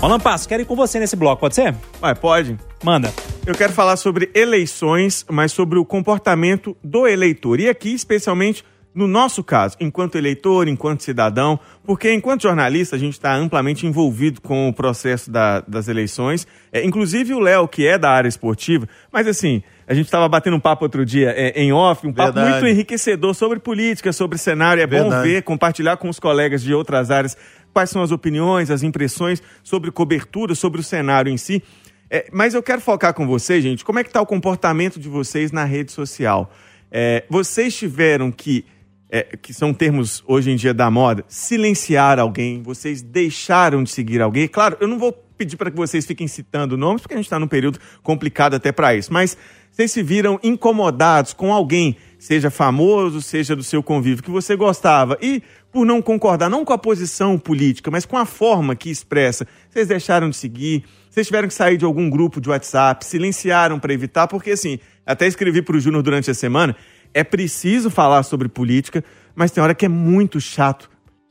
[0.00, 1.74] Roland Passo, quero ir com você nesse bloco, pode ser?
[2.00, 2.56] Vai, pode.
[2.82, 3.12] Manda.
[3.46, 7.60] Eu quero falar sobre eleições, mas sobre o comportamento do eleitor.
[7.60, 8.64] E aqui, especialmente,
[8.94, 14.40] no nosso caso, enquanto eleitor, enquanto cidadão, porque enquanto jornalista a gente está amplamente envolvido
[14.40, 16.46] com o processo da- das eleições.
[16.72, 20.56] É, inclusive o Léo, que é da área esportiva, mas assim, a gente estava batendo
[20.56, 22.60] um papo outro dia é, em off, um papo Verdade.
[22.60, 24.82] muito enriquecedor sobre política, sobre cenário.
[24.82, 25.28] É bom Verdade.
[25.28, 27.36] ver, compartilhar com os colegas de outras áreas
[27.72, 31.62] quais são as opiniões, as impressões sobre cobertura, sobre o cenário em si.
[32.10, 35.08] É, mas eu quero focar com vocês, gente, como é que está o comportamento de
[35.08, 36.50] vocês na rede social.
[36.90, 38.64] É, vocês tiveram que,
[39.10, 44.22] é, que são termos hoje em dia da moda, silenciar alguém, vocês deixaram de seguir
[44.22, 44.48] alguém.
[44.48, 47.38] Claro, eu não vou pedir para que vocês fiquem citando nomes, porque a gente está
[47.38, 49.36] num período complicado até para isso, mas
[49.76, 55.18] vocês se viram incomodados com alguém, seja famoso, seja do seu convívio, que você gostava,
[55.20, 59.46] e por não concordar, não com a posição política, mas com a forma que expressa,
[59.68, 63.92] vocês deixaram de seguir, vocês tiveram que sair de algum grupo de WhatsApp, silenciaram para
[63.92, 66.74] evitar, porque assim, até escrevi para o Júnior durante a semana,
[67.12, 70.88] é preciso falar sobre política, mas tem hora que é muito chato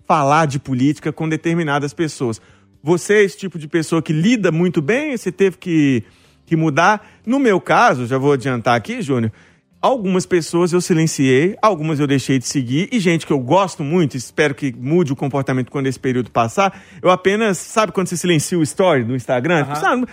[0.08, 2.40] falar de política com determinadas pessoas.
[2.84, 6.04] Você é esse tipo de pessoa que lida muito bem, você teve que,
[6.46, 7.06] que mudar.
[7.26, 9.32] No meu caso, já vou adiantar aqui, Júnior,
[9.82, 14.18] algumas pessoas eu silenciei, algumas eu deixei de seguir, e gente que eu gosto muito,
[14.18, 18.58] espero que mude o comportamento quando esse período passar, eu apenas, sabe quando você silencia
[18.58, 19.76] o story do Instagram?
[19.76, 20.06] Sabe,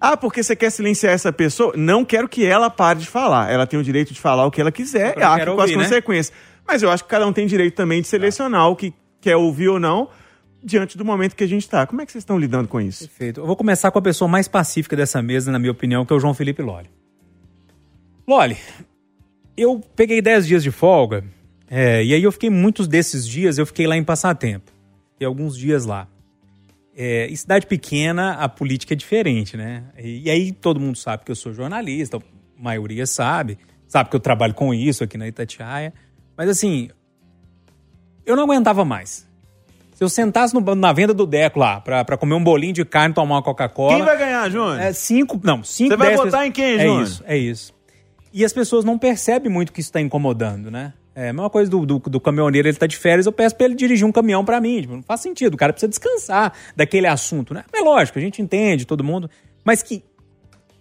[0.00, 1.74] Ah, porque você quer silenciar essa pessoa?
[1.76, 3.52] Não quero que ela pare de falar.
[3.52, 5.76] Ela tem o direito de falar o que ela quiser, arque com as né?
[5.76, 6.32] consequências.
[6.66, 9.68] Mas eu acho que cada um tem direito também de selecionar o que quer ouvir
[9.68, 10.08] ou não,
[10.62, 11.86] diante do momento que a gente está.
[11.86, 13.06] Como é que vocês estão lidando com isso?
[13.08, 13.40] Perfeito.
[13.40, 16.16] Eu vou começar com a pessoa mais pacífica dessa mesa, na minha opinião, que é
[16.16, 16.90] o João Felipe Loli.
[18.26, 18.56] Loli,
[19.56, 21.24] eu peguei 10 dias de folga,
[21.68, 24.72] é, e aí eu fiquei muitos desses dias, eu fiquei lá em Passatempo.
[25.12, 26.08] Fiquei alguns dias lá.
[26.96, 29.84] É, em cidade pequena, a política é diferente, né?
[29.96, 32.20] E, e aí todo mundo sabe que eu sou jornalista, a
[32.56, 35.94] maioria sabe, sabe que eu trabalho com isso aqui na Itatiaia.
[36.36, 36.90] Mas assim,
[38.26, 39.29] eu não aguentava mais.
[40.00, 42.86] Se eu sentasse no- na venda do Deco lá, pra, pra comer um bolinho de
[42.86, 43.96] carne, tomar uma Coca-Cola.
[43.96, 44.80] Quem vai ganhar, Júnior?
[44.80, 45.38] É cinco.
[45.44, 47.02] Não, cinco Você vai votar pessoas- em quem, É Júnior?
[47.02, 47.74] isso, é isso.
[48.32, 50.94] E as pessoas não percebem muito que isso tá incomodando, né?
[51.14, 53.66] É a mesma coisa do, do, do caminhoneiro, ele tá de férias, eu peço pra
[53.66, 54.80] ele dirigir um caminhão pra mim.
[54.80, 57.62] Tipo, não faz sentido, o cara precisa descansar daquele assunto, né?
[57.70, 59.28] É lógico, a gente entende, todo mundo.
[59.62, 60.02] Mas que.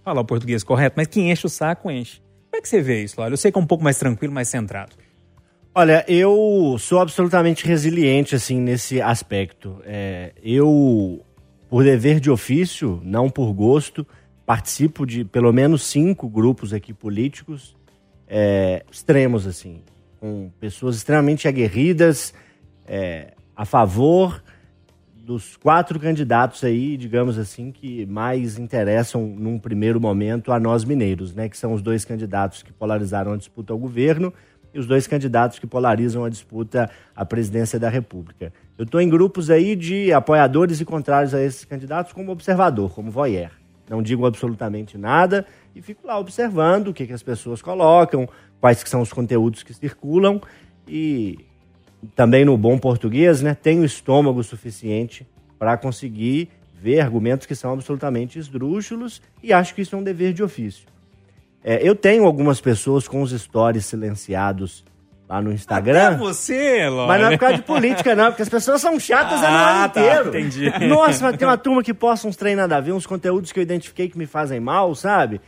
[0.01, 2.21] Falar o português correto, mas que enche o saco, enche.
[2.49, 3.33] Como é que você vê isso, Lório?
[3.33, 4.93] Eu sei que é um pouco mais tranquilo, mais centrado.
[5.73, 9.79] Olha, eu sou absolutamente resiliente, assim, nesse aspecto.
[9.85, 11.23] É, eu,
[11.69, 14.05] por dever de ofício, não por gosto,
[14.45, 17.77] participo de pelo menos cinco grupos aqui políticos
[18.27, 19.81] é, extremos, assim,
[20.19, 22.33] com pessoas extremamente aguerridas
[22.87, 24.43] é, a favor
[25.13, 31.35] dos quatro candidatos aí, digamos assim, que mais interessam num primeiro momento a nós mineiros,
[31.35, 31.47] né?
[31.47, 34.33] Que são os dois candidatos que polarizaram a disputa ao governo
[34.73, 38.53] e os dois candidatos que polarizam a disputa à presidência da República.
[38.77, 43.11] Eu estou em grupos aí de apoiadores e contrários a esses candidatos como observador, como
[43.11, 43.51] voyeur.
[43.89, 48.27] não digo absolutamente nada e fico lá observando o que, que as pessoas colocam,
[48.59, 50.41] quais que são os conteúdos que circulam
[50.87, 51.39] e
[52.15, 55.27] também no bom português, né, tenho estômago suficiente
[55.57, 60.33] para conseguir ver argumentos que são absolutamente esdrúxulos e acho que isso é um dever
[60.33, 60.87] de ofício.
[61.63, 64.83] É, eu tenho algumas pessoas com os stories silenciados
[65.27, 66.13] lá no Instagram.
[66.13, 67.05] É você, Ló.
[67.05, 69.93] Mas não é por causa de política, não, porque as pessoas são chatas Ah, ano
[69.93, 70.29] tá, inteiro.
[70.29, 70.69] entendi.
[70.87, 73.59] Nossa, mas tem uma turma que posta uns trem nada a ver, uns conteúdos que
[73.59, 75.39] eu identifiquei que me fazem mal, sabe?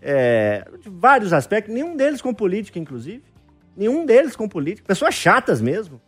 [0.00, 3.22] É, de vários aspectos, nenhum deles com política, inclusive.
[3.76, 4.86] Nenhum deles com política.
[4.86, 6.00] Pessoas chatas mesmo.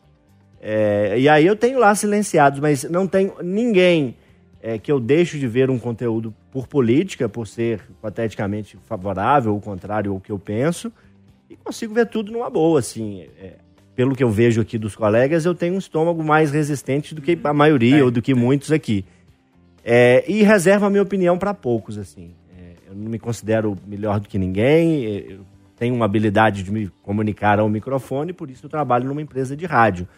[0.60, 4.16] É, e aí eu tenho lá silenciados, mas não tenho ninguém
[4.62, 9.61] é, que eu deixo de ver um conteúdo por política, por ser pateticamente favorável, ou
[9.61, 10.92] contrário ao que eu penso,
[11.49, 13.23] e consigo ver tudo numa boa, assim.
[13.40, 13.55] é,
[14.01, 17.38] pelo que eu vejo aqui dos colegas, eu tenho um estômago mais resistente do que
[17.44, 19.05] a maioria, ou do que muitos aqui.
[19.85, 22.31] É, e reservo a minha opinião para poucos, assim.
[22.59, 25.40] É, eu não me considero melhor do que ninguém, é, eu
[25.77, 29.66] tenho uma habilidade de me comunicar ao microfone, por isso eu trabalho numa empresa de
[29.66, 30.09] rádio.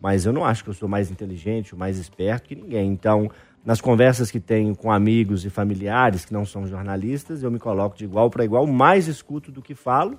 [0.00, 2.92] Mas eu não acho que eu sou mais inteligente ou mais esperto que ninguém.
[2.92, 3.30] Então,
[3.64, 7.96] nas conversas que tenho com amigos e familiares que não são jornalistas, eu me coloco
[7.96, 10.18] de igual para igual, mais escuto do que falo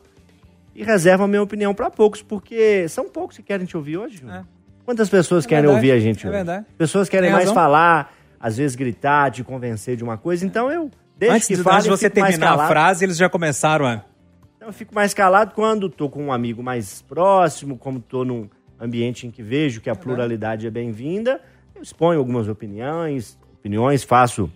[0.73, 4.17] e reservo a minha opinião para poucos, porque são poucos que querem te ouvir hoje,
[4.17, 4.45] Júnior.
[4.83, 6.37] Quantas pessoas É querem verdade, ouvir a gente é hoje?
[6.37, 6.65] verdade.
[6.77, 10.45] Pessoas querem mais falar, às vezes gritar, te convencer de uma coisa.
[10.45, 13.29] Então eu deixo Antes que de, fale, antes de você terminar a frase, eles já
[13.29, 14.03] começaram a.
[14.57, 18.49] Então eu fico mais calado quando tô com um amigo mais próximo, como tô num
[18.79, 21.39] ambiente em que vejo que a pluralidade é bem-vinda,
[21.75, 24.49] eu exponho algumas opiniões, opiniões, faço,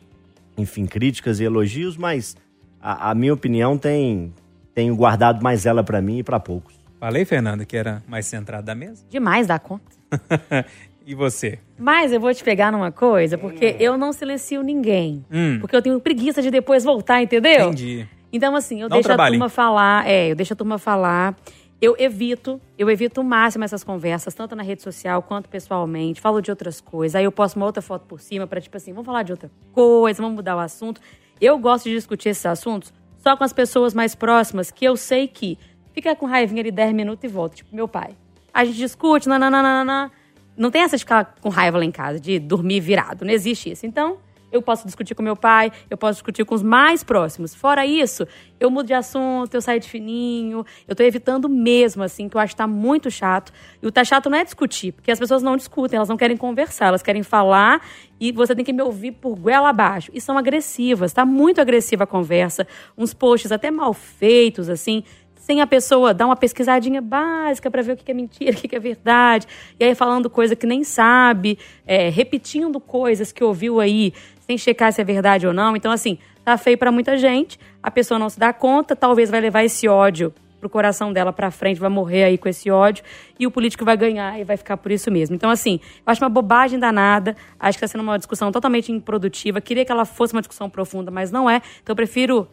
[0.58, 2.38] enfim, críticas e elogios, mas
[2.82, 4.34] a, a minha opinião tem
[4.74, 6.74] tenho guardado mais ela para mim e para poucos.
[7.00, 9.06] Falei, Fernanda, que era mais centrado da mesa?
[9.10, 9.84] Demais dá conta.
[11.06, 11.60] e você?
[11.78, 15.26] Mas eu vou te pegar numa coisa, porque eu não silencio ninguém.
[15.32, 15.58] Hum.
[15.60, 17.68] Porque eu tenho preguiça de depois voltar, entendeu?
[17.68, 18.08] Entendi.
[18.32, 19.40] Então, assim, eu um deixo a trabalhinho.
[19.40, 20.08] turma falar.
[20.08, 21.36] É, eu deixo a turma falar.
[21.82, 26.20] Eu evito, eu evito o máximo essas conversas, tanto na rede social quanto pessoalmente.
[26.20, 27.15] Falo de outras coisas.
[27.15, 29.50] Aí eu posto uma outra foto por cima pra, tipo assim, vamos falar de outra
[29.72, 31.00] coisa, vamos mudar o assunto.
[31.39, 35.28] Eu gosto de discutir esses assuntos só com as pessoas mais próximas, que eu sei
[35.28, 35.58] que
[35.94, 38.15] fica com raivinha ali 10 minutos e volta, tipo meu pai.
[38.54, 40.12] A gente discute, nananana.
[40.58, 43.24] Não tem essa de ficar com raiva lá em casa, de dormir virado.
[43.24, 43.86] Não existe isso.
[43.86, 44.18] Então,
[44.52, 47.54] eu posso discutir com meu pai, eu posso discutir com os mais próximos.
[47.54, 48.28] Fora isso,
[48.60, 50.66] eu mudo de assunto, eu saio de fininho.
[50.88, 53.52] Eu tô evitando mesmo, assim, que eu acho que tá muito chato.
[53.82, 56.38] E o tá chato não é discutir, porque as pessoas não discutem, elas não querem
[56.38, 57.82] conversar, elas querem falar
[58.20, 60.12] e você tem que me ouvir por goela abaixo.
[60.14, 62.68] E são agressivas, tá muito agressiva a conversa.
[62.98, 65.04] Uns posts até mal feitos, assim
[65.50, 68.76] sem a pessoa dar uma pesquisadinha básica para ver o que é mentira, o que
[68.76, 69.48] é verdade,
[69.80, 71.58] e aí falando coisa que nem sabe,
[71.88, 74.14] é, repetindo coisas que ouviu aí,
[74.46, 75.76] sem checar se é verdade ou não.
[75.76, 79.42] Então, assim, tá feio para muita gente, a pessoa não se dá conta, talvez vai
[79.42, 83.04] levar esse ódio pro coração dela pra frente, vai morrer aí com esse ódio,
[83.40, 85.36] e o político vai ganhar e vai ficar por isso mesmo.
[85.36, 89.60] Então, assim, eu acho uma bobagem danada, acho que tá sendo uma discussão totalmente improdutiva,
[89.60, 92.48] queria que ela fosse uma discussão profunda, mas não é, então eu prefiro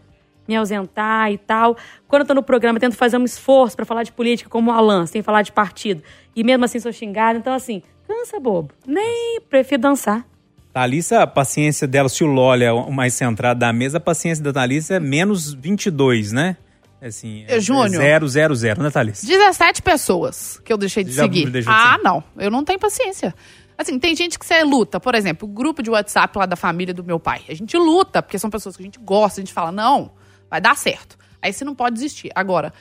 [0.46, 1.76] me ausentar e tal.
[2.08, 4.70] Quando eu tô no programa, eu tento fazer um esforço pra falar de política, como
[4.70, 6.02] o Alan, sem falar de partido.
[6.34, 7.38] E mesmo assim sou xingada.
[7.38, 8.72] Então, assim, cansa, bobo.
[8.86, 10.26] Nem prefiro dançar.
[10.72, 14.44] Thalissa, a paciência dela, se o LOL é o mais centrado da mesa, a paciência
[14.44, 16.56] da Thalissa é menos 22, né?
[17.00, 18.02] Assim, é Júnior.
[18.02, 19.26] 0, 0, 0, né, Thalissa?
[19.26, 21.50] 17 pessoas que eu deixei de Já seguir.
[21.50, 22.04] de ah, seguir.
[22.04, 22.22] não.
[22.36, 23.34] Eu não tenho paciência.
[23.78, 24.98] Assim, tem gente que você luta.
[24.98, 27.42] Por exemplo, o grupo de WhatsApp lá da família do meu pai.
[27.48, 29.40] A gente luta, porque são pessoas que a gente gosta.
[29.40, 30.10] A gente fala, não,
[30.50, 31.16] vai dar certo.
[31.40, 32.30] Aí você não pode desistir.
[32.34, 32.72] Agora,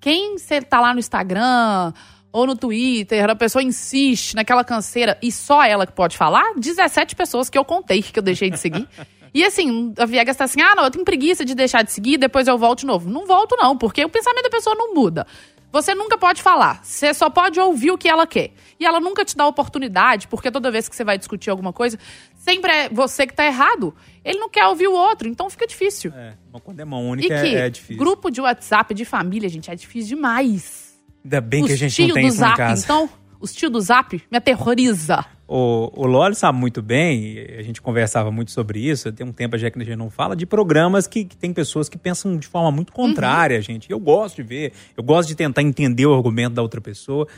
[0.00, 1.92] quem você tá lá no Instagram
[2.32, 7.14] ou no Twitter, a pessoa insiste naquela canseira e só ela que pode falar, 17
[7.14, 8.88] pessoas que eu contei que eu deixei de seguir.
[9.34, 12.18] E assim, a Viegas tá assim, ah, não, eu tenho preguiça de deixar de seguir,
[12.18, 13.08] depois eu volto de novo.
[13.08, 15.26] Não volto não, porque o pensamento da pessoa não muda.
[15.72, 18.52] Você nunca pode falar, você só pode ouvir o que ela quer.
[18.78, 21.98] E ela nunca te dá oportunidade, porque toda vez que você vai discutir alguma coisa,
[22.42, 23.94] sempre é você que tá errado.
[24.24, 26.12] Ele não quer ouvir o outro, então fica difícil.
[26.14, 27.96] É, quando é mão E única que é, é difícil.
[27.96, 30.92] grupo de WhatsApp de família, gente, é difícil demais.
[31.24, 32.84] Ainda bem os que a gente não tem isso lá em Zap, casa.
[32.84, 33.08] então,
[33.40, 35.24] os tio do Zap me aterroriza.
[35.46, 39.32] O, o Loli sabe muito bem, e a gente conversava muito sobre isso, tem um
[39.32, 42.36] tempo já que a gente não fala, de programas que, que tem pessoas que pensam
[42.36, 43.90] de forma muito contrária, gente.
[43.90, 47.28] Eu gosto de ver, eu gosto de tentar entender o argumento da outra pessoa.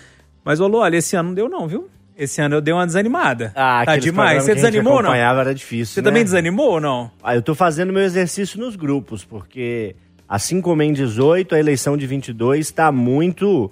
[0.44, 1.90] Mas, ô Loli, esse ano não deu não, viu?
[2.16, 3.52] Esse ano eu dei uma desanimada.
[3.56, 4.44] Ah, tá demais.
[4.44, 5.10] Você desanimou ou não?
[5.10, 6.04] acompanhava Era difícil, Você né?
[6.04, 7.10] também desanimou ou não?
[7.22, 9.96] Ah, eu tô fazendo meu exercício nos grupos, porque
[10.28, 13.70] assim como em 18, a eleição de 22 está muito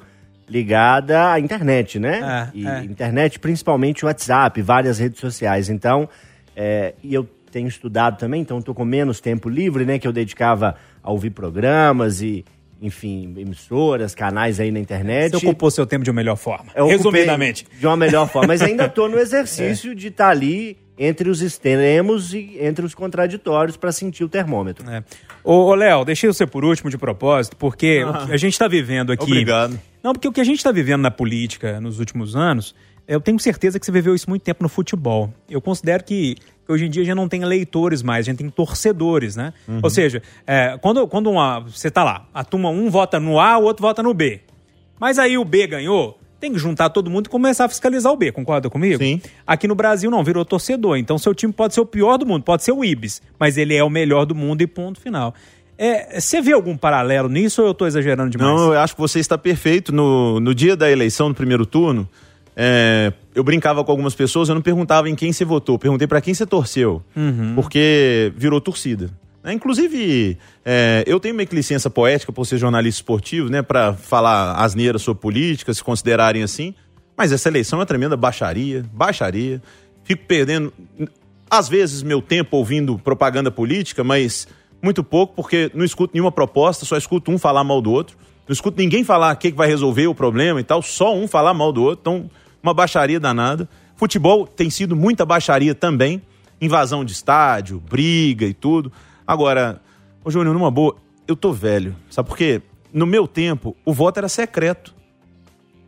[0.49, 2.51] ligada à internet, né?
[2.55, 2.85] É, e é.
[2.85, 5.71] internet, principalmente o WhatsApp, várias redes sociais.
[5.71, 6.09] Então,
[6.55, 9.99] é, e eu tenho estudado também, então estou com menos tempo livre, né?
[9.99, 12.45] Que eu dedicava a ouvir programas e,
[12.83, 15.31] enfim, emissoras, canais aí na internet.
[15.31, 16.73] Você ocupou seu tempo de uma melhor forma.
[16.75, 17.65] Eu Resumidamente.
[17.79, 18.49] De uma melhor forma.
[18.49, 23.77] Mas ainda estou no exercício de estar ali entre os extremos e entre os contraditórios
[23.77, 24.89] para sentir o termômetro.
[24.91, 25.03] É.
[25.43, 29.13] Ô, ô, Léo, deixei você por último de propósito, porque que a gente está vivendo
[29.13, 29.25] aqui.
[29.25, 29.79] Obrigado.
[30.03, 32.75] Não, porque o que a gente está vivendo na política nos últimos anos,
[33.07, 35.33] eu tenho certeza que você viveu isso muito tempo no futebol.
[35.49, 38.39] Eu considero que, que hoje em dia a gente não tem eleitores mais, a gente
[38.39, 39.53] tem torcedores, né?
[39.83, 43.59] Ou seja, é, quando, quando uma, você tá lá, a turma um vota no A,
[43.59, 44.41] o outro vota no B.
[44.99, 48.17] Mas aí o B ganhou, tem que juntar todo mundo e começar a fiscalizar o
[48.17, 49.03] B, concorda comigo?
[49.03, 49.21] Sim.
[49.47, 50.97] Aqui no Brasil não, virou torcedor.
[50.97, 53.75] Então seu time pode ser o pior do mundo, pode ser o Ibis, mas ele
[53.75, 55.35] é o melhor do mundo e ponto final.
[55.79, 58.55] É, você vê algum paralelo nisso ou eu tô exagerando demais?
[58.55, 59.93] Não, eu acho que você está perfeito.
[59.93, 62.09] No, no dia da eleição, no primeiro turno,
[62.57, 66.21] é, eu brincava com algumas pessoas, eu não perguntava em quem você votou, perguntei para
[66.21, 67.03] quem você torceu,
[67.55, 69.11] porque virou torcida.
[69.43, 69.53] né?
[69.53, 74.53] Inclusive, é, eu tenho meio que licença poética por ser jornalista esportivo, né, para falar
[74.55, 76.75] asneiras sobre política, se considerarem assim.
[77.17, 79.61] Mas essa eleição é uma tremenda baixaria, baixaria.
[80.05, 80.73] Fico perdendo,
[81.51, 84.49] às vezes, meu tempo ouvindo propaganda política, mas
[84.83, 88.17] muito pouco, porque não escuto nenhuma proposta, só escuto um falar mal do outro.
[88.49, 91.55] Não escuto ninguém falar o que vai resolver o problema e tal, só um falar
[91.55, 92.01] mal do outro.
[92.01, 92.31] Então,
[92.63, 93.69] uma baixaria danada.
[93.97, 96.23] Futebol tem sido muita baixaria também.
[96.61, 98.93] Invasão de estádio, briga e tudo.
[99.27, 99.81] Agora,
[100.25, 100.97] ô Júnior, numa boa,
[101.27, 101.95] eu tô velho.
[102.11, 102.63] Sabe por quê?
[102.93, 104.95] No meu tempo, o voto era secreto.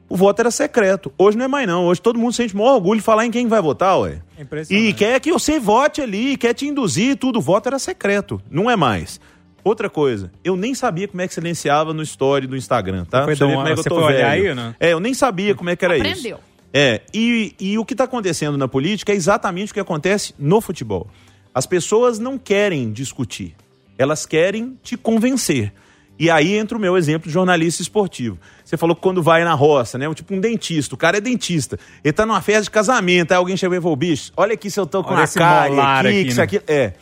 [0.09, 1.13] O voto era secreto.
[1.17, 1.87] Hoje não é mais não.
[1.87, 4.21] Hoje todo mundo sente maior orgulho de falar em quem vai votar, ué.
[4.39, 4.45] É.
[4.75, 7.39] E quer que você vote ali, quer te induzir, tudo.
[7.39, 8.41] O voto era secreto.
[8.51, 9.21] Não é mais.
[9.63, 13.21] Outra coisa, eu nem sabia como é que silenciava no story do Instagram, tá?
[13.25, 14.49] Você foi ver uma- como é que eu você tô foi olhar velho.
[14.51, 14.75] aí não?
[14.79, 16.37] É, eu nem sabia como é que era isso.
[16.77, 20.61] É, e, e o que está acontecendo na política é exatamente o que acontece no
[20.61, 21.07] futebol.
[21.55, 23.55] As pessoas não querem discutir,
[23.97, 25.73] elas querem te convencer.
[26.19, 28.39] E aí entra o meu exemplo de jornalista esportivo.
[28.65, 30.13] Você falou que quando vai na roça, né?
[30.15, 31.79] Tipo um dentista, o cara é dentista.
[32.03, 34.79] Ele tá numa festa de casamento, aí alguém chega e fala, bicho, olha aqui se
[34.79, 36.43] eu tô com Olha a cara aqui, aqui, isso né?
[36.43, 36.61] aqui...
[36.67, 36.93] É.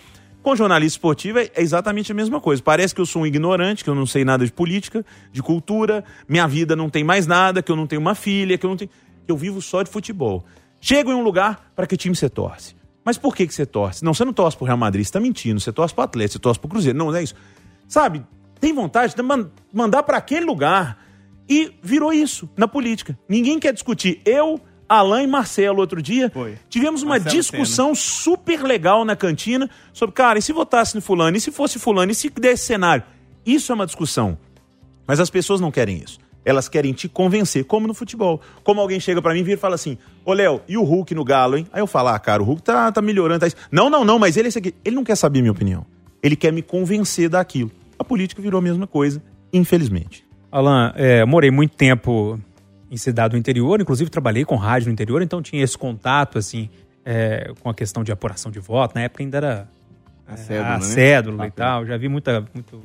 [0.43, 2.61] Com jornalista esportivo é é exatamente a mesma coisa.
[2.61, 6.05] Parece que eu sou um ignorante, que eu não sei nada de política, de cultura,
[6.29, 8.77] minha vida não tem mais nada, que eu não tenho uma filha, que eu não
[8.77, 8.91] tenho.
[9.27, 10.45] Que eu vivo só de futebol.
[10.81, 12.75] Chego em um lugar para que time você torce.
[13.05, 14.05] Mas por que, que você torce?
[14.05, 15.61] Não, você não torce pro Real Madrid, você tá mentindo.
[15.61, 16.97] Você torce pro Atlético, você torce pro Cruzeiro.
[16.99, 17.35] Não, não é isso.
[17.89, 18.25] Sabe,
[18.61, 20.99] tem vontade de man- mandar para aquele lugar.
[21.49, 23.19] E virou isso na política.
[23.29, 24.21] Ninguém quer discutir.
[24.25, 26.57] Eu, Alain e Marcelo, outro dia, Foi.
[26.69, 31.37] tivemos uma Marcelo discussão super legal na cantina sobre, cara, e se votasse no fulano?
[31.37, 32.13] E se fosse fulano?
[32.13, 33.03] E se desse cenário?
[33.45, 34.39] Isso é uma discussão.
[35.07, 36.21] Mas as pessoas não querem isso.
[36.45, 38.41] Elas querem te convencer, como no futebol.
[38.65, 41.15] Como alguém chega pra mim e vira e fala assim: Ô Léo, e o Hulk
[41.15, 41.67] no Galo, hein?
[41.73, 43.41] Aí eu falo: Ah, cara, o Hulk tá, tá melhorando.
[43.41, 43.57] Tá isso.
[43.71, 44.75] Não, não, não, mas ele é esse aqui.
[44.85, 45.87] Ele não quer saber minha opinião.
[46.23, 47.71] Ele quer me convencer daquilo.
[47.99, 50.25] A política virou a mesma coisa, infelizmente.
[50.51, 52.39] Alan, é, morei muito tempo
[52.91, 56.69] em cidade do interior, inclusive trabalhei com rádio no interior, então tinha esse contato, assim,
[57.05, 58.95] é, com a questão de apuração de voto.
[58.95, 59.69] Na época ainda era
[60.27, 60.81] A a cédula, né?
[60.83, 61.53] cédula e Papel.
[61.53, 61.87] tal.
[61.87, 62.83] Já vi muita, muito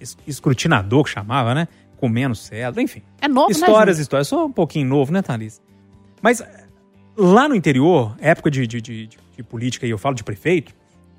[0.00, 1.68] es- escrutinador que chamava, né?
[2.04, 3.00] Comendo cédula, enfim.
[3.18, 4.02] É novo, histórias, né?
[4.02, 4.28] histórias.
[4.28, 5.58] Sou um pouquinho novo, né, Thalys?
[6.20, 6.42] Mas
[7.16, 10.74] lá no interior, época de, de, de, de- de política, e eu falo de prefeito,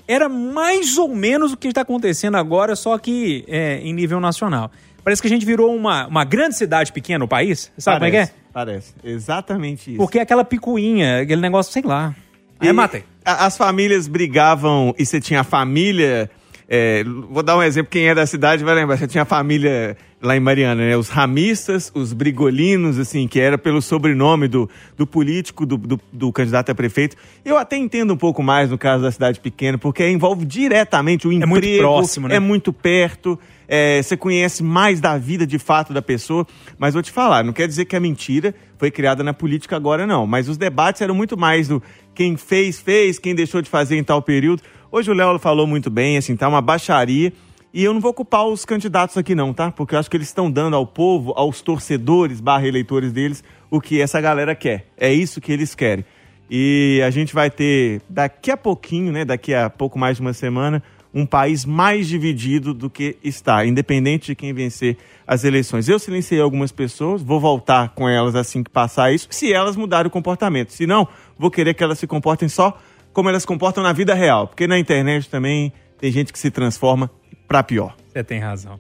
[0.08, 4.70] era mais ou menos o que está acontecendo agora, só que é, em nível nacional.
[5.04, 7.72] Parece que a gente virou uma, uma grande cidade pequena no país.
[7.80, 8.30] Sabe como é que é?
[8.54, 8.94] Parece.
[9.04, 9.98] Exatamente isso.
[9.98, 12.16] Porque é aquela picuinha, aquele negócio, sei lá.
[12.60, 13.04] Aí E matei.
[13.26, 16.30] As famílias brigavam e você tinha a família.
[16.68, 18.98] É, vou dar um exemplo, quem é da cidade vai lembrar.
[18.98, 20.98] Você tinha a família lá em Mariana, né?
[20.98, 26.32] Os ramistas, os brigolinos, assim, que era pelo sobrenome do, do político, do, do, do
[26.32, 27.16] candidato a prefeito.
[27.44, 31.32] Eu até entendo um pouco mais no caso da cidade pequena, porque envolve diretamente o
[31.32, 31.52] emprego.
[31.52, 32.38] muito próximo, né?
[32.38, 33.40] É muito perto.
[33.68, 36.46] É, você conhece mais da vida de fato da pessoa.
[36.78, 40.06] Mas vou te falar, não quer dizer que a mentira foi criada na política agora,
[40.06, 40.26] não.
[40.28, 41.82] Mas os debates eram muito mais do
[42.14, 44.62] quem fez, fez, quem deixou de fazer em tal período.
[44.92, 47.34] Hoje o Léo falou muito bem, assim, tá uma baixaria.
[47.74, 49.70] E eu não vou culpar os candidatos aqui, não, tá?
[49.70, 53.82] Porque eu acho que eles estão dando ao povo, aos torcedores barra eleitores deles, o
[53.82, 54.88] que essa galera quer.
[54.96, 56.06] É isso que eles querem.
[56.50, 59.26] E a gente vai ter, daqui a pouquinho, né?
[59.26, 60.82] Daqui a pouco mais de uma semana,
[61.16, 65.88] um país mais dividido do que está, independente de quem vencer as eleições.
[65.88, 70.08] Eu silenciei algumas pessoas, vou voltar com elas assim que passar isso, se elas mudarem
[70.08, 70.74] o comportamento.
[70.74, 71.08] Se não,
[71.40, 72.78] vou querer que elas se comportem só
[73.14, 77.10] como elas comportam na vida real, porque na internet também tem gente que se transforma
[77.48, 77.96] pra pior.
[78.10, 78.78] Você tem razão.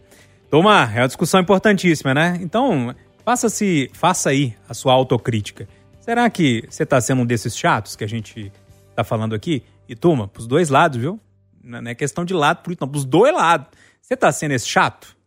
[0.49, 2.37] Toma, é uma discussão importantíssima, né?
[2.41, 5.69] Então, faça-se, faça aí a sua autocrítica.
[6.01, 8.51] Será que você está sendo um desses chatos que a gente
[8.89, 9.63] está falando aqui?
[9.87, 11.17] E turma, pros dois lados, viu?
[11.65, 12.91] Não não é questão de lado político, não.
[12.91, 13.67] Pros dois lados.
[13.99, 15.17] Você tá sendo esse chato?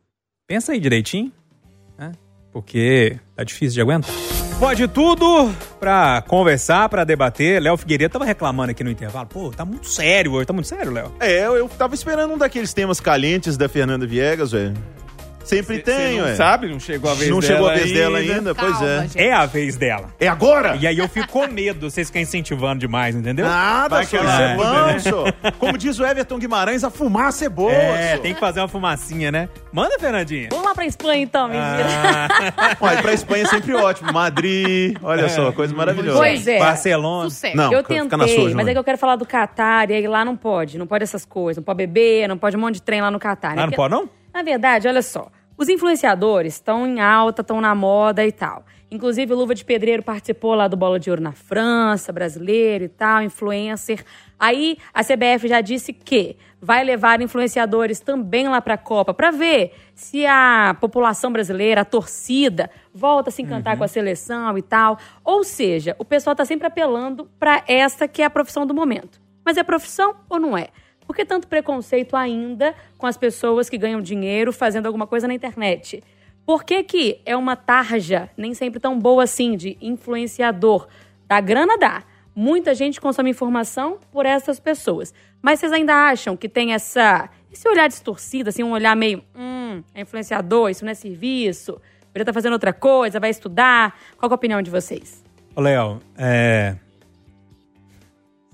[0.46, 1.32] Pensa aí direitinho,
[1.98, 2.12] né?
[2.52, 4.14] Porque tá difícil de aguentar.
[4.58, 7.60] Pode tudo pra conversar, pra debater.
[7.60, 9.26] Léo Figueiredo tava reclamando aqui no intervalo.
[9.26, 10.46] Pô, tá muito sério hoje.
[10.46, 11.12] Tá muito sério, Léo?
[11.20, 14.74] É, eu tava esperando um daqueles temas calientes da Fernanda Viegas, velho.
[15.48, 16.28] Sempre tem, Você ué.
[16.30, 16.68] não sabe?
[16.68, 19.00] Não chegou a vez Não dela chegou a vez dela ainda, pois Calma, é.
[19.02, 19.18] gente.
[19.18, 20.08] É a vez dela.
[20.20, 20.76] É agora?
[20.76, 23.46] E aí eu fico com medo, vocês ficam incentivando demais, entendeu?
[23.46, 24.24] Nada, senhor.
[24.24, 25.34] Isso é bom, senhor.
[25.58, 27.72] Como diz o Everton Guimarães, a fumaça é boa.
[27.72, 28.22] É, senhor.
[28.22, 29.48] tem que fazer uma fumacinha, né?
[29.72, 30.48] Manda, Fernandinha.
[30.50, 31.88] Vamos lá pra Espanha então, mentira.
[32.58, 34.12] Ah, Olha, pra Espanha é sempre ótimo.
[34.12, 36.18] Madrid, olha só, coisa maravilhosa.
[36.18, 36.58] Pois é.
[36.58, 37.30] Barcelona.
[37.30, 37.56] Sucesso.
[37.56, 40.24] Não, eu tentei, sua, mas é que eu quero falar do Catar e aí lá
[40.24, 40.76] não pode.
[40.78, 41.56] Não pode essas coisas.
[41.58, 43.54] Não pode beber, não pode um monte de trem lá no Catar.
[43.56, 43.62] né?
[43.62, 44.08] Ah, não pode, não?
[44.34, 45.28] Na verdade, olha só.
[45.58, 48.64] Os influenciadores estão em alta, estão na moda e tal.
[48.88, 52.88] Inclusive, o Luva de Pedreiro participou lá do Bola de Ouro na França, brasileiro e
[52.88, 54.04] tal, influencer.
[54.38, 59.32] Aí, a CBF já disse que vai levar influenciadores também lá para a Copa para
[59.32, 64.62] ver se a população brasileira, a torcida, volta a se encantar com a seleção e
[64.62, 64.96] tal.
[65.24, 69.20] Ou seja, o pessoal está sempre apelando para esta que é a profissão do momento.
[69.44, 70.68] Mas é profissão ou não é?
[71.08, 75.32] Por que tanto preconceito ainda com as pessoas que ganham dinheiro fazendo alguma coisa na
[75.32, 76.04] internet?
[76.44, 80.86] Por que, que é uma tarja, nem sempre tão boa assim, de influenciador?
[81.26, 82.04] Da grana dá.
[82.34, 85.14] Muita gente consome informação por essas pessoas.
[85.40, 89.82] Mas vocês ainda acham que tem essa, esse olhar distorcido, assim, um olhar meio, hum,
[89.94, 93.98] é influenciador, isso não é serviço, poderia estar fazendo outra coisa, vai estudar?
[94.18, 95.24] Qual é a opinião de vocês?
[95.56, 96.76] Ô, Léo, é.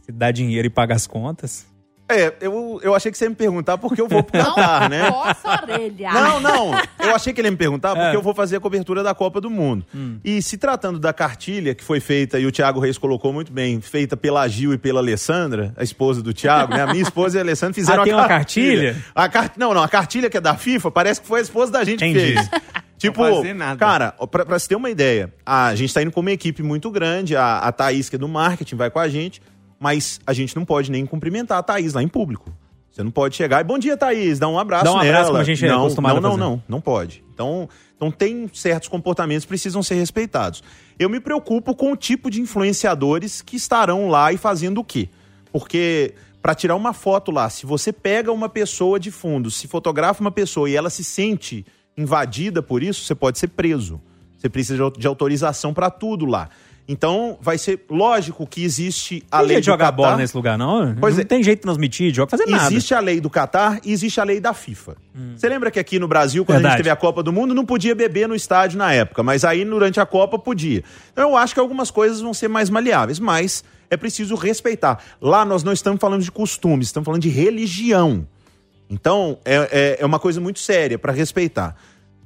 [0.03, 1.74] Se dá dinheiro e paga as contas.
[2.07, 5.09] É, eu, eu achei que você ia me perguntar porque eu vou pro Catar, né?
[5.09, 6.13] Nossa orelha.
[6.13, 6.71] Não, não.
[6.99, 8.15] Eu achei que ele ia me perguntar porque É.
[8.15, 9.87] eu vou fazer a cobertura da Copa do Mundo.
[10.23, 13.81] E se tratando da cartilha que foi feita, e o Thiago Reis colocou muito bem,
[13.81, 16.83] feita pela Gil e pela Alessandra, a esposa do Thiago, né?
[16.83, 18.93] A minha esposa e a Alessandra fizeram Ah, tem a uma cartilha.
[18.95, 19.05] cartilha?
[19.15, 19.53] A car...
[19.57, 22.05] Não, não, a cartilha que é da FIFA parece que foi a esposa da gente
[22.05, 22.35] Entendi.
[22.35, 22.51] que fez.
[22.97, 23.77] Tipo, Não fazer nada.
[23.77, 26.91] cara, pra, pra você ter uma ideia, a gente tá indo com uma equipe muito
[26.91, 29.43] grande, a, a Thaís, que é do marketing, vai com a gente,
[29.79, 32.53] mas a gente não pode nem cumprimentar a Thaís lá em público.
[32.91, 35.27] Você não pode chegar e bom dia, Thaís, dá um abraço Dá um abraço nela.
[35.27, 37.25] como a gente é não, acostumado não, não, não, não pode.
[37.35, 40.63] Então, então tem certos comportamentos que precisam ser respeitados.
[40.97, 45.09] Eu me preocupo com o tipo de influenciadores que estarão lá e fazendo o quê?
[45.51, 50.21] Porque para tirar uma foto lá, se você pega uma pessoa de fundo, se fotografa
[50.21, 51.67] uma pessoa e ela se sente
[51.97, 54.01] invadida por isso, você pode ser preso.
[54.37, 56.51] Você precisa de autorização para tudo lá.
[56.87, 59.97] Então, vai ser lógico que existe a tem lei jeito de do jogar Catar.
[59.97, 60.95] bola nesse lugar, não?
[61.01, 61.25] Pois não é.
[61.25, 62.67] tem jeito de transmitir, joga fazer nada.
[62.67, 64.95] Existe a lei do Catar e existe a lei da FIFA.
[65.35, 66.73] Você lembra que aqui no Brasil, quando a Verdade.
[66.75, 69.65] gente teve a Copa do Mundo, não podia beber no estádio na época, mas aí
[69.65, 70.85] durante a Copa podia.
[71.13, 75.03] Então eu acho que algumas coisas vão ser mais maleáveis, mas é preciso respeitar.
[75.23, 78.27] Lá nós não estamos falando de costumes, estamos falando de religião.
[78.91, 81.75] Então é, é, é uma coisa muito séria para respeitar.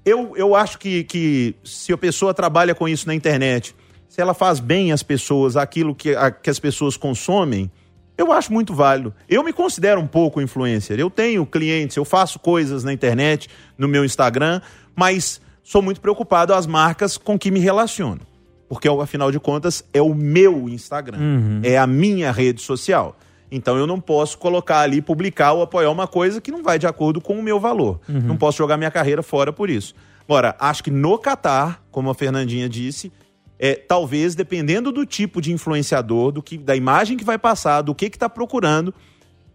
[0.04, 3.76] Eu, eu acho que, que se a pessoa trabalha com isso na internet,
[4.08, 7.70] se ela faz bem às pessoas, aquilo que, a- que as pessoas consomem,
[8.16, 9.14] eu acho muito válido.
[9.28, 10.98] Eu me considero um pouco influencer.
[10.98, 14.60] Eu tenho clientes, eu faço coisas na internet, no meu Instagram,
[14.96, 18.20] mas sou muito preocupado às marcas com que me relaciono.
[18.68, 21.18] Porque, afinal de contas, é o meu Instagram.
[21.62, 23.16] É a minha rede social.
[23.50, 26.86] Então eu não posso colocar ali, publicar ou apoiar uma coisa que não vai de
[26.86, 27.98] acordo com o meu valor.
[28.06, 29.94] Não posso jogar minha carreira fora por isso.
[30.28, 33.10] Agora, acho que no Catar, como a Fernandinha disse,
[33.58, 37.94] é, talvez dependendo do tipo de influenciador, do que, da imagem que vai passar, do
[37.94, 38.94] que que tá procurando,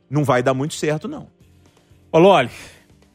[0.09, 1.27] não vai dar muito certo, não.
[2.11, 2.49] Ô, Loli,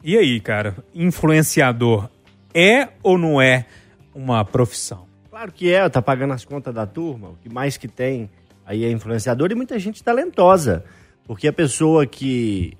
[0.03, 0.77] e aí, cara?
[0.95, 2.09] Influenciador
[2.55, 3.67] é ou não é
[4.15, 5.07] uma profissão?
[5.31, 7.29] Claro que é, tá pagando as contas da turma.
[7.29, 8.29] O que mais que tem
[8.67, 10.85] aí é influenciador e muita gente talentosa.
[11.25, 12.77] Porque a pessoa que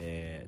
[0.00, 0.42] é,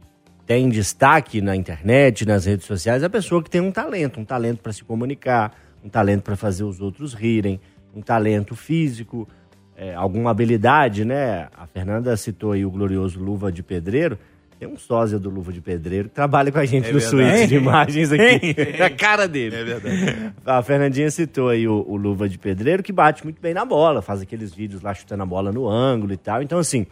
[0.47, 4.25] tem destaque na internet, nas redes sociais, é a pessoa que tem um talento, um
[4.25, 5.55] talento para se comunicar,
[5.85, 7.61] um talento para fazer os outros rirem,
[7.95, 9.29] um talento físico,
[9.77, 11.49] é, alguma habilidade, né?
[11.57, 14.19] A Fernanda citou aí o glorioso Luva de Pedreiro.
[14.59, 17.47] Tem um sósia do Luva de Pedreiro que trabalha com a gente É no suíte
[17.47, 18.55] de imagens aqui.
[18.79, 19.57] É a cara dele.
[19.57, 20.35] É verdade.
[20.45, 24.03] A Fernandinha citou aí o, o Luva de Pedreiro, que bate muito bem na bola,
[24.03, 26.43] faz aqueles vídeos lá chutando a bola no ângulo e tal.
[26.43, 26.87] Então, assim,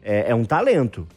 [0.00, 1.08] é, é um talento.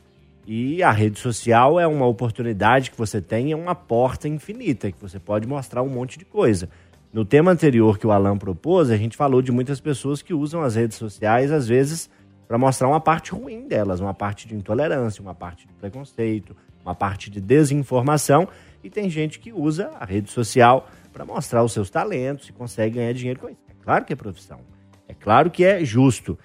[0.48, 5.00] E a rede social é uma oportunidade que você tem, é uma porta infinita, que
[5.00, 6.68] você pode mostrar um monte de coisa.
[7.14, 10.62] No tema anterior que o Alan propôs, a gente falou de muitas pessoas que usam
[10.62, 12.10] as redes sociais, às vezes,
[12.48, 16.56] para mostrar uma parte ruim delas, uma parte de intolerância, uma parte de preconceito,
[16.86, 18.48] uma parte de desinformação.
[18.84, 22.96] E tem gente que usa a rede social para mostrar os seus talentos e consegue
[22.96, 23.60] ganhar dinheiro com isso.
[23.70, 24.60] É claro que é profissão.
[25.08, 26.40] É claro que é justo.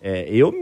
[0.00, 0.52] É, eu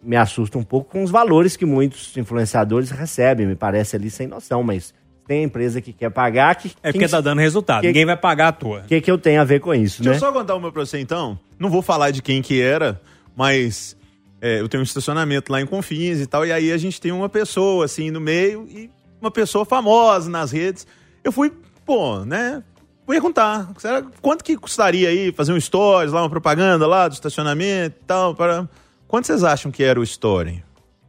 [0.00, 3.46] me- assusta um pouco com os valores que muitos influenciadores recebem.
[3.46, 4.94] Me parece ali sem noção, mas
[5.26, 6.54] tem empresa que quer pagar.
[6.56, 7.80] Que, É porque tá dando resultado.
[7.80, 8.80] que- Ninguém vai pagar à toa.
[8.80, 10.16] O que, que eu tenho a ver com isso, Deixa né?
[10.16, 11.38] eu só contar uma pra você então.
[11.58, 13.00] Não vou falar de quem que era,
[13.36, 13.96] mas
[14.40, 17.12] é, eu tenho um estacionamento lá em Confins e tal, e aí a gente tem
[17.12, 20.86] uma pessoa assim no meio e uma pessoa famosa nas redes.
[21.22, 21.50] Eu fui,
[21.86, 22.62] pô, né?
[23.06, 27.96] Perguntar, será, quanto que custaria aí fazer um stories lá, uma propaganda lá do estacionamento
[28.00, 28.34] e tal?
[28.34, 28.68] Para...
[29.06, 30.64] Quanto vocês acham que era o story?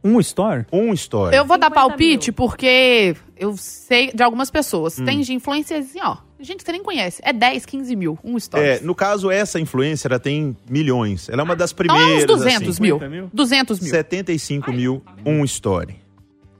[0.06, 0.66] Um store?
[0.72, 1.36] Um story.
[1.36, 2.34] Eu vou dar 50 palpite mil.
[2.34, 4.98] porque eu sei de algumas pessoas.
[4.98, 5.04] Hum.
[5.04, 6.18] Tem de influências assim, ó.
[6.38, 7.20] Gente que você nem conhece.
[7.24, 8.18] É 10, 15 mil.
[8.22, 8.64] Um story.
[8.64, 11.28] É, no caso, essa influencer ela tem milhões.
[11.28, 12.22] Ela é uma das Não, primeiras.
[12.22, 12.82] uns 200 assim.
[12.82, 12.94] mil.
[12.96, 13.30] 50 mil?
[13.32, 13.90] 200 mil.
[13.90, 15.96] 75 mil, um story.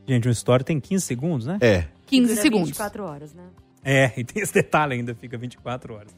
[0.09, 1.59] Gente, um store tem 15 segundos, né?
[1.61, 1.85] É.
[2.07, 2.69] 15 Dura segundos.
[2.69, 3.45] 24 horas, né?
[3.85, 6.17] É, e tem esse detalhe ainda, fica 24 horas.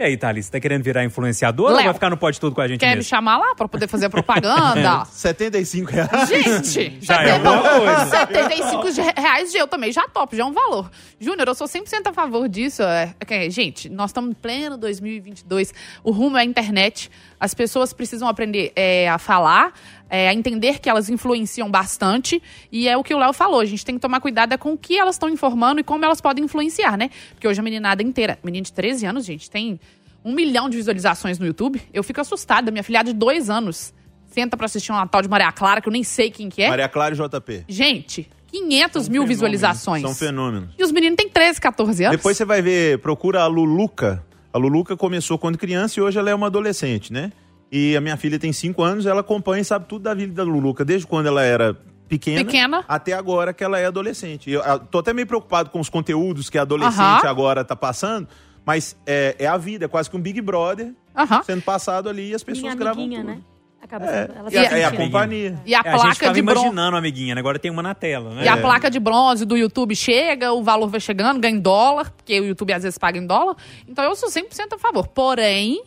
[0.00, 2.62] E aí, Thalys, você tá querendo virar influenciador ou vai ficar no pode tudo com
[2.62, 3.10] a gente Quer me mesmo?
[3.10, 5.04] chamar lá pra poder fazer a propaganda?
[5.12, 6.26] 75 reais.
[6.26, 8.06] Gente, Já é alguma coisa.
[8.06, 10.90] 75 de- reais de eu também já topo, já é um valor.
[11.20, 12.82] Júnior, eu sou 100% a favor disso.
[12.82, 15.74] É, é gente, nós estamos em pleno 2022.
[16.02, 17.10] O rumo é a internet.
[17.38, 19.74] As pessoas precisam aprender é, a falar,
[20.10, 22.42] é, a entender que elas influenciam bastante.
[22.70, 23.60] E é o que o Léo falou.
[23.60, 26.04] A gente tem que tomar cuidado é com o que elas estão informando e como
[26.04, 27.10] elas podem influenciar, né?
[27.30, 29.78] Porque hoje a meninada inteira, menina de 13 anos, gente, tem
[30.24, 31.80] um milhão de visualizações no YouTube.
[31.94, 32.70] Eu fico assustada.
[32.70, 33.94] Minha filhada de dois anos
[34.26, 36.68] senta pra assistir um Natal de Maria Clara, que eu nem sei quem que é.
[36.68, 37.64] Maria Clara e JP.
[37.68, 40.02] Gente, 500 mil visualizações.
[40.02, 40.70] São fenômenos.
[40.78, 42.16] E os meninos têm 13, 14 anos.
[42.16, 44.24] Depois você vai ver, procura a Luluca.
[44.52, 47.32] A Luluca começou quando criança e hoje ela é uma adolescente, né?
[47.72, 50.42] E a minha filha tem 5 anos, ela acompanha e sabe tudo da vida da
[50.42, 51.76] Luluca, desde quando ela era
[52.08, 52.84] pequena, Pequena.
[52.88, 54.50] até agora que ela é adolescente.
[54.50, 57.28] Eu, eu tô até meio preocupado com os conteúdos que a adolescente Aham.
[57.28, 58.26] agora tá passando,
[58.66, 61.42] mas é, é a vida, é quase que um Big Brother Aham.
[61.44, 63.30] sendo passado ali e as pessoas Minha gravam amiguinha, tudo.
[63.36, 63.40] né?
[63.82, 65.58] Acaba É, e a, é a companhia.
[65.64, 66.60] E a É, a gente placa ficava de bronze.
[66.66, 67.40] imaginando, amiguinha, né?
[67.40, 68.44] Agora tem uma na tela, né?
[68.44, 72.10] E a placa de bronze do YouTube chega, o valor vai chegando, ganha em dólar,
[72.10, 73.56] porque o YouTube às vezes paga em dólar.
[73.88, 75.06] Então eu sou 100% a favor.
[75.08, 75.82] Porém,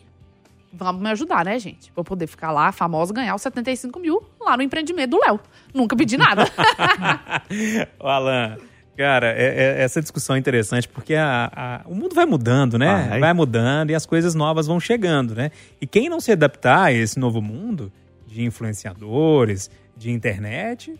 [0.76, 1.90] vamos me ajudar, né, gente?
[1.92, 5.40] Pra eu poder ficar lá, famosa, ganhar os 75 mil lá no empreendimento do Léo.
[5.72, 6.44] Nunca pedi nada.
[7.98, 8.56] Ô, Alan,
[8.96, 13.06] cara, é- é- essa discussão é interessante porque a- a- o mundo vai mudando, né?
[13.10, 13.20] Vai.
[13.20, 15.50] Vai mudando e as coisas novas vão chegando, né?
[15.80, 17.92] E quem não se adaptar a esse novo mundo
[18.26, 20.94] de influenciadores, de internet,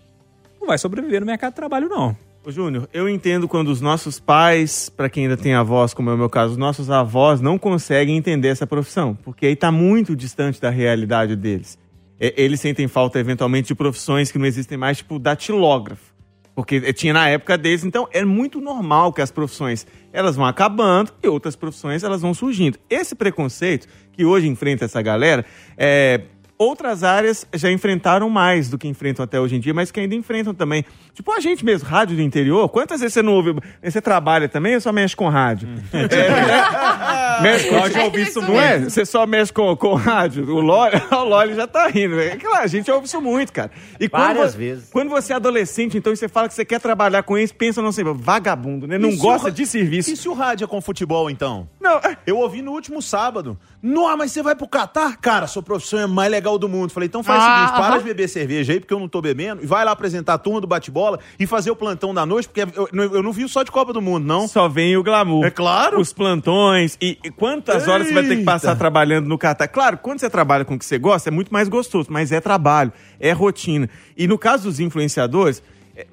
[0.61, 2.17] não vai sobreviver no mercado de trabalho, não.
[2.51, 6.19] Júnior, eu entendo quando os nossos pais, pra quem ainda tem avós, como é o
[6.19, 10.61] meu caso, os nossos avós não conseguem entender essa profissão, porque aí tá muito distante
[10.61, 11.79] da realidade deles.
[12.21, 16.15] É, eles sentem falta, eventualmente, de profissões que não existem mais, tipo datilógrafo.
[16.55, 20.47] Porque eh, tinha na época deles, então é muito normal que as profissões elas vão
[20.47, 22.79] acabando e outras profissões elas vão surgindo.
[22.89, 25.45] Esse preconceito que hoje enfrenta essa galera,
[25.77, 26.21] é,
[26.59, 30.15] outras áreas já enfrentaram mais do que enfrentam até hoje em dia, mas que ainda
[30.15, 30.85] enfrentam também.
[31.13, 33.55] Tipo a gente mesmo, rádio do interior, quantas vezes você não ouve?
[33.83, 35.69] Você trabalha também ou só mexe com rádio?
[37.37, 38.79] É, mexe com Eu já ouvi isso não é?
[38.81, 40.45] Você só mexe com, com rádio.
[40.55, 42.19] O Loli, o Loli já tá rindo.
[42.21, 43.71] É claro, a gente ouve isso muito, cara.
[43.99, 44.91] E quando Várias vo- vezes.
[44.93, 47.83] Quando você é adolescente, então, e você fala que você quer trabalhar com isso, pensa
[47.83, 48.99] não sei, vagabundo, né?
[48.99, 50.11] Não E gosta de serviço.
[50.13, 51.69] E se o rádio é com futebol, então?
[51.81, 53.59] Não, é- Eu ouvi no último sábado.
[53.83, 55.17] Não, mas você vai pro Catar?
[55.17, 56.91] Cara, sua profissão é mais legal do mundo.
[56.91, 59.21] Falei, então faz o Ah, seguinte, para de beber cerveja aí, porque eu não tô
[59.21, 62.49] bebendo, e vai lá apresentar a turma do bate-bola e fazer o plantão da noite,
[62.49, 64.47] porque eu, eu não vi só de Copa do Mundo, não.
[64.47, 65.45] só vem o glamour.
[65.45, 65.99] É claro.
[66.01, 68.79] Os plantões e, e quantas horas você vai ter que passar Eita.
[68.79, 69.69] trabalhando no Catar.
[69.69, 72.41] Claro, quando você trabalha com o que você gosta, é muito mais gostoso, mas é
[72.41, 73.89] trabalho, é rotina.
[74.17, 75.63] E no caso dos influenciadores,
[75.97, 76.07] é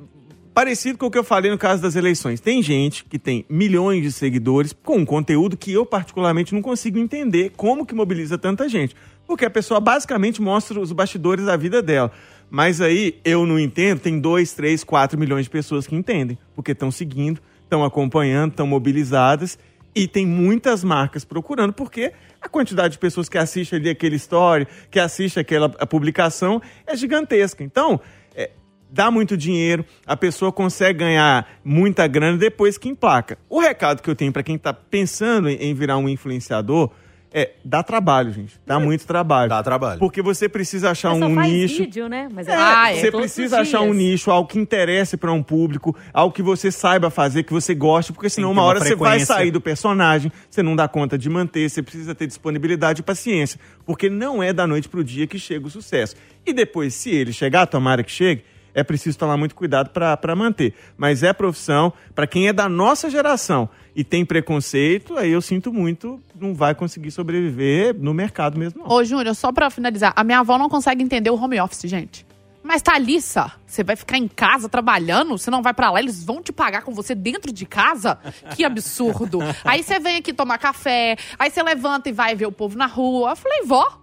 [0.53, 2.39] parecido com o que eu falei no caso das eleições.
[2.41, 6.99] Tem gente que tem milhões de seguidores com um conteúdo que eu particularmente não consigo
[6.99, 8.95] entender como que mobiliza tanta gente.
[9.27, 12.11] Porque a pessoa basicamente mostra os bastidores da vida dela.
[12.49, 16.73] Mas aí eu não entendo, tem 2, 3, 4 milhões de pessoas que entendem, porque
[16.73, 19.57] estão seguindo, estão acompanhando, estão mobilizadas
[19.95, 22.11] e tem muitas marcas procurando, porque
[22.41, 27.63] a quantidade de pessoas que assistem ali aquele story, que assiste aquela publicação é gigantesca.
[27.63, 27.99] Então,
[28.35, 28.51] é,
[28.89, 33.37] dá muito dinheiro, a pessoa consegue ganhar muita grana depois que emplaca.
[33.49, 36.91] O recado que eu tenho para quem está pensando em virar um influenciador
[37.33, 38.59] é dá trabalho, gente.
[38.65, 39.49] Dá muito trabalho.
[39.49, 39.99] Dá trabalho.
[39.99, 41.77] Porque você precisa achar só um nicho.
[41.77, 42.27] vídeo, né?
[42.31, 42.99] Mas É, Ah, é.
[42.99, 47.09] você precisa achar um nicho, algo que interesse para um público, algo que você saiba
[47.09, 50.75] fazer, que você goste, porque senão uma hora você vai sair do personagem, você não
[50.75, 54.89] dá conta de manter, você precisa ter disponibilidade e paciência, porque não é da noite
[54.89, 56.15] pro dia que chega o sucesso.
[56.45, 60.73] E depois, se ele chegar, tomara que chegue, é preciso tomar muito cuidado para manter.
[60.97, 65.71] Mas é profissão, para quem é da nossa geração e tem preconceito, aí eu sinto
[65.73, 68.89] muito, não vai conseguir sobreviver no mercado mesmo, não.
[68.89, 72.25] Ô, Júnior, só pra finalizar, a minha avó não consegue entender o home office, gente.
[72.63, 75.37] Mas Thalissa, você vai ficar em casa trabalhando?
[75.37, 75.99] Você não vai pra lá?
[75.99, 78.19] Eles vão te pagar com você dentro de casa?
[78.55, 79.39] Que absurdo.
[79.65, 82.85] aí você vem aqui tomar café, aí você levanta e vai ver o povo na
[82.85, 83.31] rua.
[83.31, 84.00] Eu falei, vó,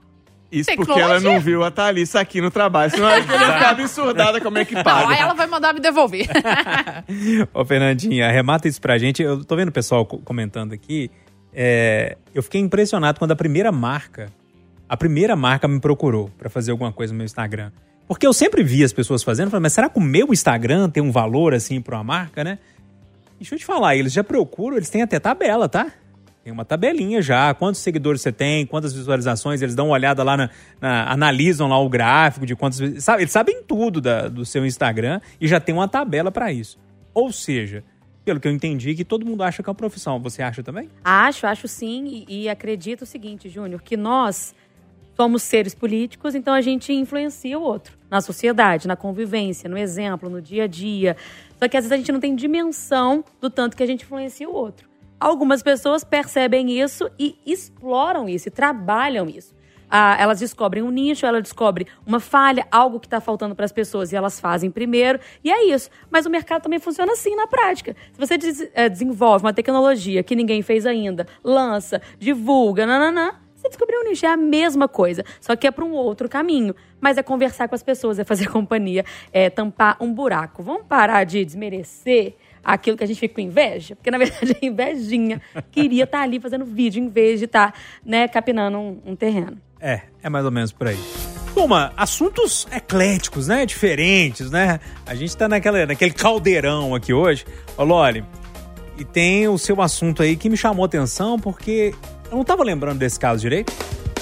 [0.50, 2.90] Isso porque ela não viu a Thalissa aqui no trabalho.
[2.90, 5.14] Senão ela ia ficar absurdada como é que não, aí paga.
[5.14, 6.26] ela vai mandar me devolver.
[7.52, 9.22] Ô, Fernandinha, arremata isso pra gente.
[9.22, 11.10] Eu tô vendo o pessoal co- comentando aqui.
[11.52, 14.30] É, eu fiquei impressionado quando a primeira marca,
[14.88, 17.70] a primeira marca me procurou pra fazer alguma coisa no meu Instagram.
[18.06, 21.02] Porque eu sempre vi as pessoas fazendo, falei, mas será que o meu Instagram tem
[21.02, 22.58] um valor assim pra uma marca, né?
[23.38, 25.88] Deixa eu te falar, eles já procuram, eles têm até tabela, tá?
[26.48, 30.34] Tem uma tabelinha já, quantos seguidores você tem, quantas visualizações, eles dão uma olhada lá,
[30.34, 30.48] na,
[30.80, 33.04] na- analisam lá o gráfico de quantas...
[33.04, 36.78] Sabe, eles sabem tudo da- do seu Instagram e já tem uma tabela pra isso.
[37.12, 37.84] Ou seja,
[38.24, 40.18] pelo que eu entendi, que todo mundo acha que é uma profissão.
[40.20, 40.88] Você acha também?
[41.04, 44.54] Acho, acho sim, e, e acredito o seguinte, Júnior, que nós
[45.14, 50.30] somos seres políticos, então a gente influencia o outro na sociedade, na convivência, no exemplo,
[50.30, 51.14] no dia a dia.
[51.58, 54.48] Só que às vezes a gente não tem dimensão do tanto que a gente influencia
[54.48, 54.87] o outro.
[55.20, 59.56] Algumas pessoas percebem isso e exploram isso, e trabalham isso.
[59.90, 63.72] Ah, elas descobrem um nicho, elas descobrem uma falha, algo que está faltando para as
[63.72, 65.18] pessoas e elas fazem primeiro.
[65.42, 65.88] E é isso.
[66.10, 67.96] Mas o mercado também funciona assim na prática.
[68.12, 73.68] Se você des- eh, desenvolve uma tecnologia que ninguém fez ainda, lança, divulga, nananã, você
[73.70, 74.26] descobriu um nicho.
[74.26, 76.74] É a mesma coisa, só que é para um outro caminho.
[77.00, 80.62] Mas é conversar com as pessoas, é fazer companhia, é tampar um buraco.
[80.62, 83.96] Vamos parar de desmerecer aquilo que a gente fica com inveja?
[83.96, 85.40] Porque, na verdade, a invejinha
[85.70, 89.58] queria estar ali fazendo vídeo em vez de estar, né, capinando um- um terreno.
[89.80, 90.98] É, é mais ou menos por aí.
[91.54, 93.64] Turma, assuntos ecléticos, né?
[93.66, 94.80] Diferentes, né?
[95.06, 97.44] A gente tá naquela, naquele caldeirão aqui hoje.
[97.76, 98.24] Ô, Loli,
[98.98, 101.94] e tem o seu assunto aí que me chamou atenção porque
[102.30, 103.72] eu não tava lembrando desse caso direito.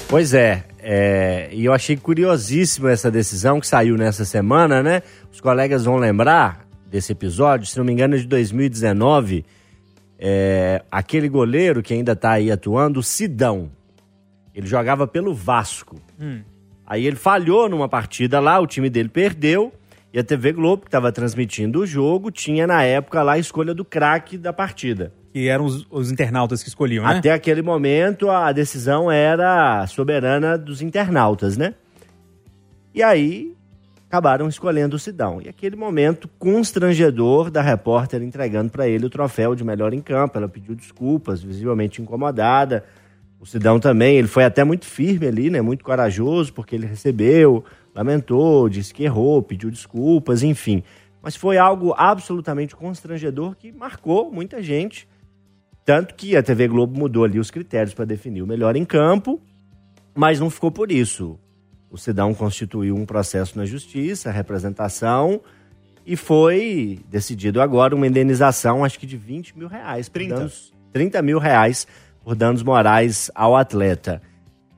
[0.07, 5.01] Pois é, é, e eu achei curiosíssima essa decisão que saiu nessa semana, né?
[5.31, 9.45] Os colegas vão lembrar desse episódio, se não me engano, é de 2019.
[10.19, 13.69] É, aquele goleiro que ainda tá aí atuando, Sidão.
[14.53, 15.97] Ele jogava pelo Vasco.
[16.85, 19.71] Aí ele falhou numa partida lá, o time dele perdeu.
[20.11, 23.73] E a TV Globo, que estava transmitindo o jogo, tinha na época lá a escolha
[23.73, 25.13] do craque da partida.
[25.33, 27.17] Que eram os, os internautas que escolhiam, né?
[27.17, 31.75] Até aquele momento, a decisão era soberana dos internautas, né?
[32.95, 33.53] E aí,
[34.07, 35.41] acabaram escolhendo o Sidão.
[35.41, 40.37] E aquele momento constrangedor da repórter entregando para ele o troféu de melhor em campo.
[40.37, 42.85] Ela pediu desculpas, visivelmente incomodada.
[43.39, 45.61] O Sidão também, ele foi até muito firme ali, né?
[45.61, 50.81] Muito corajoso, porque ele recebeu, lamentou, disse que errou, pediu desculpas, enfim.
[51.21, 55.07] Mas foi algo absolutamente constrangedor que marcou muita gente.
[55.85, 59.39] Tanto que a TV Globo mudou ali os critérios para definir o melhor em campo,
[60.15, 61.37] mas não ficou por isso.
[61.89, 65.41] O Sidão constituiu um processo na justiça, representação,
[66.05, 70.07] e foi decidido agora uma indenização, acho que de 20 mil reais.
[70.07, 70.35] por 30.
[70.35, 71.87] Danos, 30 mil reais
[72.23, 74.21] por danos morais ao atleta.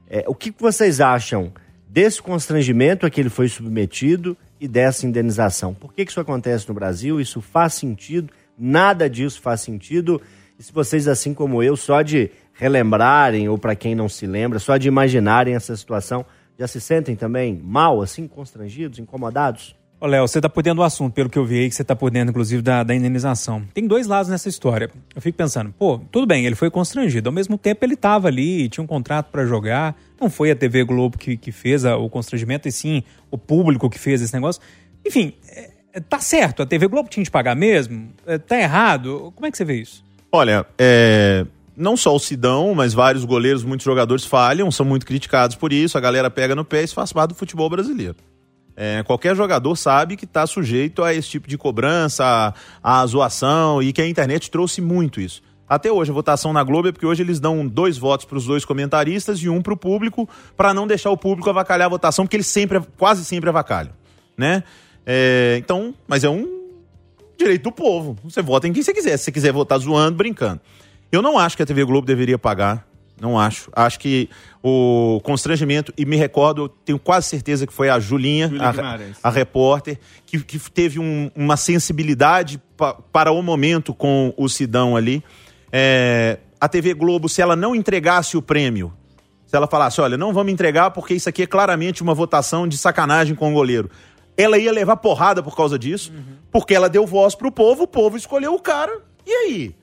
[0.08, 1.52] É, o que que vocês acham
[1.88, 5.74] desse constrangimento a que ele foi submetido e dessa indenização?
[5.74, 7.20] Por que, que isso acontece no Brasil?
[7.20, 8.32] Isso faz sentido?
[8.58, 10.22] Nada disso faz sentido?
[10.58, 14.60] E se vocês, assim como eu, só de relembrarem, ou para quem não se lembra,
[14.60, 16.26] só de imaginarem essa situação,
[16.60, 19.76] já se sentem também mal, assim, constrangidos, incomodados?
[20.02, 21.84] Ô, Léo, você tá por dentro do assunto, pelo que eu vi aí, que você
[21.84, 23.64] tá por dentro, inclusive, da, da indenização.
[23.74, 24.90] Tem dois lados nessa história.
[25.14, 27.28] Eu fico pensando, pô, tudo bem, ele foi constrangido.
[27.28, 29.98] Ao mesmo tempo, ele tava ali, tinha um contrato pra jogar.
[30.20, 33.90] Não foi a TV Globo que, que fez a- o constrangimento, e sim o público
[33.90, 34.62] que fez esse negócio.
[35.06, 38.10] Enfim, é, é, tá certo, a TV Globo tinha de pagar mesmo?
[38.26, 39.34] É, tá errado?
[39.36, 40.02] Como é que você vê isso?
[40.32, 41.46] Olha, é,
[41.80, 45.98] não só o Sidão, mas vários goleiros, muitos jogadores falham, são muito criticados por isso,
[45.98, 48.16] a galera pega no pé e isso faz parte do futebol brasileiro.
[48.76, 52.54] É, qualquer jogador sabe que está sujeito a esse tipo de cobrança,
[52.84, 55.42] a, a zoação, e que a internet trouxe muito isso.
[55.68, 58.46] Até hoje, a votação na Globo é porque hoje eles dão dois votos para os
[58.46, 60.28] dois comentaristas e um para o público,
[60.58, 63.94] para não deixar o público avacalhar a votação, porque eles sempre, quase sempre avacalham,
[64.38, 64.64] né?
[65.06, 66.60] É, então, mas é um
[67.38, 68.18] direito do povo.
[68.24, 69.18] Você vota em quem você quiser.
[69.18, 70.60] Se você quiser votar zoando, brincando.
[71.12, 72.88] Eu não acho que a TV Globo deveria pagar.
[73.20, 73.70] Não acho.
[73.76, 74.30] Acho que
[74.64, 78.72] o constrangimento, e me recordo, eu tenho quase certeza que foi a Julinha, a,
[79.22, 84.96] a repórter, que, que teve um- uma sensibilidade pa- para o momento com o Sidão
[84.96, 85.22] ali.
[85.72, 88.94] É, a TV Globo, se ela não entregasse o prêmio,
[89.46, 92.78] se ela falasse, olha, não vamos entregar porque isso aqui é claramente uma votação de
[92.78, 93.90] sacanagem com o goleiro.
[94.38, 96.14] Ela ia levar porrada por causa disso,
[96.50, 99.02] porque ela deu voz pro povo, o povo escolheu o cara.
[99.28, 99.76] E aí?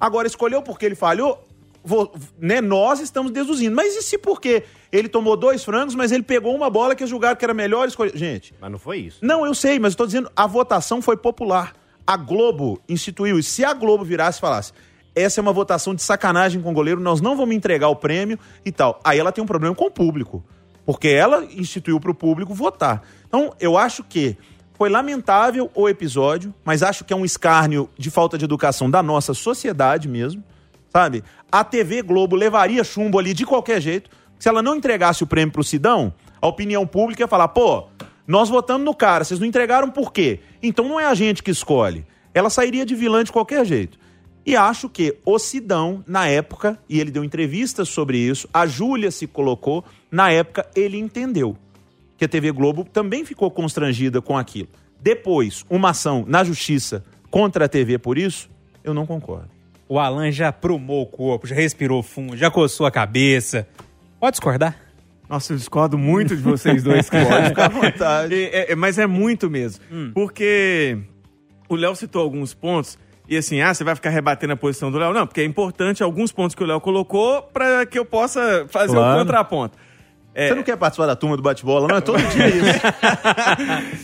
[0.00, 1.42] Agora escolheu porque ele falhou?
[1.84, 3.74] vo- né, nós estamos deduzindo.
[3.76, 4.64] Mas e se por quê?
[4.90, 8.16] Ele tomou dois frangos, mas ele pegou uma bola que julgaram que era melhor escolher.
[8.16, 9.18] Gente, Mas não foi isso.
[9.22, 11.74] não, eu sei, mas eu tô dizendo, a votação foi popular.
[12.04, 13.50] A Globo instituiu isso.
[13.50, 14.72] Se a Globo virasse e falasse,
[15.14, 18.36] essa é uma votação de sacanagem com o goleiro, nós não vamos entregar o prêmio
[18.64, 18.98] e tal.
[19.04, 20.44] Aí ela tem um problema com o público.
[20.84, 23.02] Porque ela instituiu para o público votar.
[23.28, 24.36] Então, eu acho que
[24.76, 29.02] foi lamentável o episódio, mas acho que é um escárnio de falta de educação da
[29.02, 30.44] nossa sociedade mesmo,
[30.90, 31.24] sabe?
[31.50, 34.10] A TV Globo levaria chumbo ali de qualquer jeito.
[34.38, 36.12] Se ela não entregasse o prêmio pro Sidão,
[36.42, 37.86] a opinião pública ia falar, pô,
[38.26, 40.40] nós votamos no cara, vocês não entregaram por quê?
[40.62, 42.04] Então não é a gente que escolhe.
[42.34, 43.98] Ela sairia de vilã de qualquer jeito.
[44.44, 49.10] E acho que o Sidão, na época, e ele deu entrevistas sobre isso, a Júlia
[49.10, 51.56] se colocou, na época ele entendeu
[52.16, 54.68] que a TV Globo também ficou constrangida com aquilo.
[55.00, 58.48] Depois, uma ação na justiça contra a TV por isso,
[58.82, 59.48] eu não concordo.
[59.88, 63.68] O Alan já prumou o corpo, já respirou fundo, já coçou a cabeça.
[64.18, 64.76] Pode discordar?
[65.28, 67.08] Nossa, eu discordo muito de vocês dois.
[67.10, 68.34] Pode ficar à vontade.
[68.34, 69.84] É, é, mas é muito mesmo.
[70.14, 70.98] Porque
[71.68, 72.98] o Léo citou alguns pontos.
[73.28, 75.12] E assim, ah, você vai ficar rebatendo a posição do Léo?
[75.12, 78.94] Não, porque é importante alguns pontos que o Léo colocou para que eu possa fazer
[78.94, 79.16] Claro.
[79.16, 79.76] o contraponto.
[80.38, 81.96] É, Você não quer participar da turma do bate-bola, não?
[81.96, 82.66] É todo dia isso.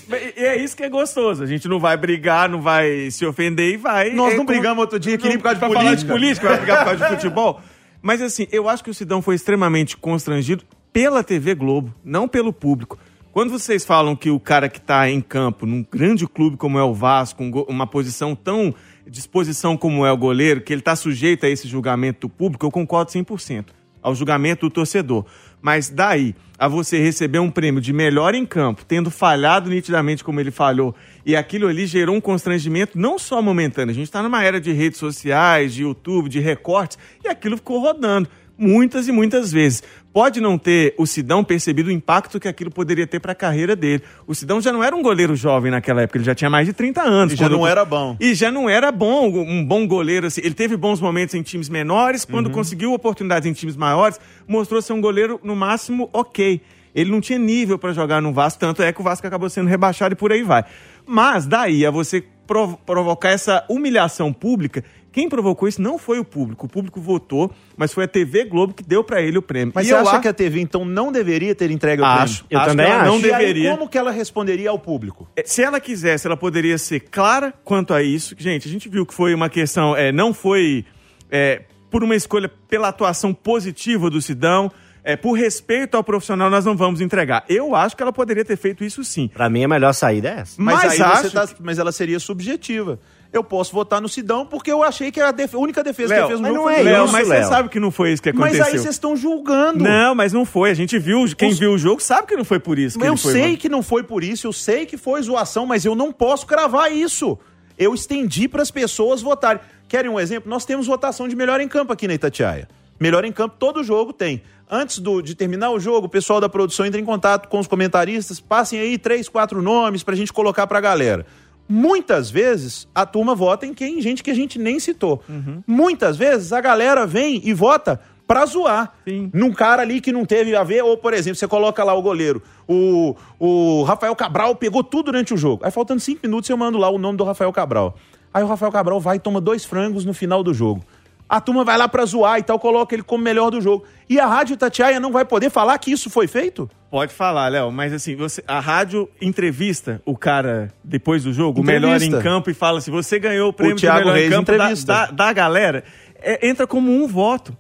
[0.37, 1.43] E é isso que é gostoso.
[1.43, 4.11] A gente não vai brigar, não vai se ofender e vai.
[4.11, 6.05] Nós é não como- brigamos outro dia aqui nem por causa de pra falar de
[6.07, 6.13] política.
[6.13, 7.61] política, vai brigar por causa de futebol.
[8.01, 12.53] Mas assim, eu acho que o Sidão foi extremamente constrangido pela TV Globo, não pelo
[12.53, 12.99] público.
[13.31, 16.83] Quando vocês falam que o cara que tá em campo, num grande clube como é
[16.83, 18.75] o Vasco, um uma posição tão
[19.07, 22.71] disposição como é o goleiro, que ele tá sujeito a esse julgamento do público, eu
[22.71, 23.67] concordo 100%
[24.03, 25.25] ao julgamento do torcedor.
[25.63, 30.39] Mas daí a você receber um prêmio de melhor em campo, tendo falhado nitidamente como
[30.39, 30.95] ele falhou,
[31.25, 34.73] e aquilo ali gerou um constrangimento não só momentâneo, a gente está numa era de
[34.73, 38.29] redes sociais, de YouTube, de recortes, e aquilo ficou rodando
[38.59, 39.83] muitas e muitas vezes.
[40.13, 43.75] Pode não ter o Sidão percebido o impacto que aquilo poderia ter para a carreira
[43.75, 44.03] dele.
[44.27, 46.73] O Sidão já não era um goleiro jovem naquela época, ele já tinha mais de
[46.73, 47.33] 30 anos.
[47.33, 48.17] E já não era bom.
[48.21, 50.27] e já não era bom, um bom goleiro.
[50.27, 50.43] Assim.
[50.45, 52.53] Ele teve bons momentos em times menores, quando Uhum.
[52.53, 56.61] conseguiu oportunidades em times maiores, mostrou ser um goleiro, no máximo, ok.
[56.95, 59.67] Ele não tinha nível para jogar no Vasco, tanto é que o Vasco acabou sendo
[59.69, 60.63] rebaixado e por aí vai.
[61.07, 66.25] Mas daí a você prov- provocar essa humilhação pública, quem provocou isso não foi o
[66.25, 66.67] público.
[66.67, 69.73] O público votou, mas foi a TV Globo que deu para ele o prêmio.
[69.75, 72.05] Mas E você eu acha acho- que a TV, então, não deveria ter entregue o
[72.05, 72.45] Acho.
[72.45, 72.47] prêmio?
[72.51, 73.13] Eu Acho também que ela acho.
[73.13, 73.71] Não E aí, deveria.
[73.73, 75.29] como que ela responderia ao público?
[75.37, 78.35] É, Se ela quisesse, ela poderia ser clara quanto a isso.
[78.39, 80.85] Gente, a gente viu que foi uma questão, é, não foi
[81.31, 84.71] é, por uma escolha pela atuação positiva do Sidão,
[85.05, 87.45] é, por respeito ao profissional, nós não vamos entregar.
[87.49, 89.29] Eu acho que ela poderia ter feito isso sim.
[89.29, 90.55] Pra mim, a melhor saída é essa.
[90.63, 93.01] Mas, Mas aí acho você tá, mas ela seria subjetiva.
[93.33, 96.13] Eu posso votar no Sidão porque eu achei que era a, def- a única defesa
[96.13, 96.83] que Léo, ele fez no mas jogo não foi é.
[96.85, 97.43] Léo, isso, mas Léo.
[97.43, 98.65] você sabe que não foi isso que Mas aconteceu.
[98.67, 99.83] aí vocês estão julgando.
[99.83, 100.71] Não, mas não foi.
[100.71, 103.05] A gente viu, quem Os- viu o jogo sabe que não foi por isso que
[103.07, 103.57] eu ele foi, sei mano.
[103.57, 106.93] que não foi por isso, eu sei que foi zoação, mas eu não posso cravar
[106.93, 107.39] isso.
[107.79, 109.63] Eu estendi para as pessoas votarem.
[109.89, 110.51] Querem um exemplo?
[110.51, 112.69] Nós temos votação de melhor em campo aqui na Itatiaia.
[113.01, 114.43] Melhor em campo, todo jogo tem.
[114.71, 117.67] Antes do- de terminar o jogo, o pessoal da produção entra em contato com os
[117.67, 121.27] comentaristas, passem aí três, quatro nomes pra gente colocar pra galera.
[121.69, 125.23] Muitas vezes a turma vota em quem gente que a gente nem citou.
[125.67, 128.95] Muitas vezes a galera vem e vota pra zoar.
[129.07, 129.31] Sim.
[129.33, 132.03] Num cara ali que não teve a ver, ou por exemplo, você coloca lá o
[132.03, 135.65] goleiro, o, o Rafael Cabral pegou tudo durante o jogo.
[135.65, 137.97] Aí faltando cinco minutos eu mando lá o nome do Rafael Cabral.
[138.33, 140.83] Aí o Rafael Cabral vai e toma dois frangos no final do jogo.
[141.29, 143.85] A turma vai lá pra zoar e tal, coloca ele como melhor do jogo.
[144.09, 146.71] E a Rádio Tatiaia não vai poder falar que isso foi feito?
[146.93, 151.65] Pode falar, Léo, mas assim, você, a rádio entrevista o cara depois do jogo, o
[151.65, 154.31] melhor em campo, e fala assim: você ganhou o prêmio de Thiago melhor Reis em
[154.31, 154.93] campo da, entrevista.
[154.93, 155.85] da, da galera.
[156.21, 157.57] É, entra como um voto.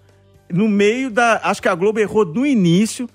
[0.52, 1.40] No meio da.
[1.44, 3.08] Acho que a Globo errou no início.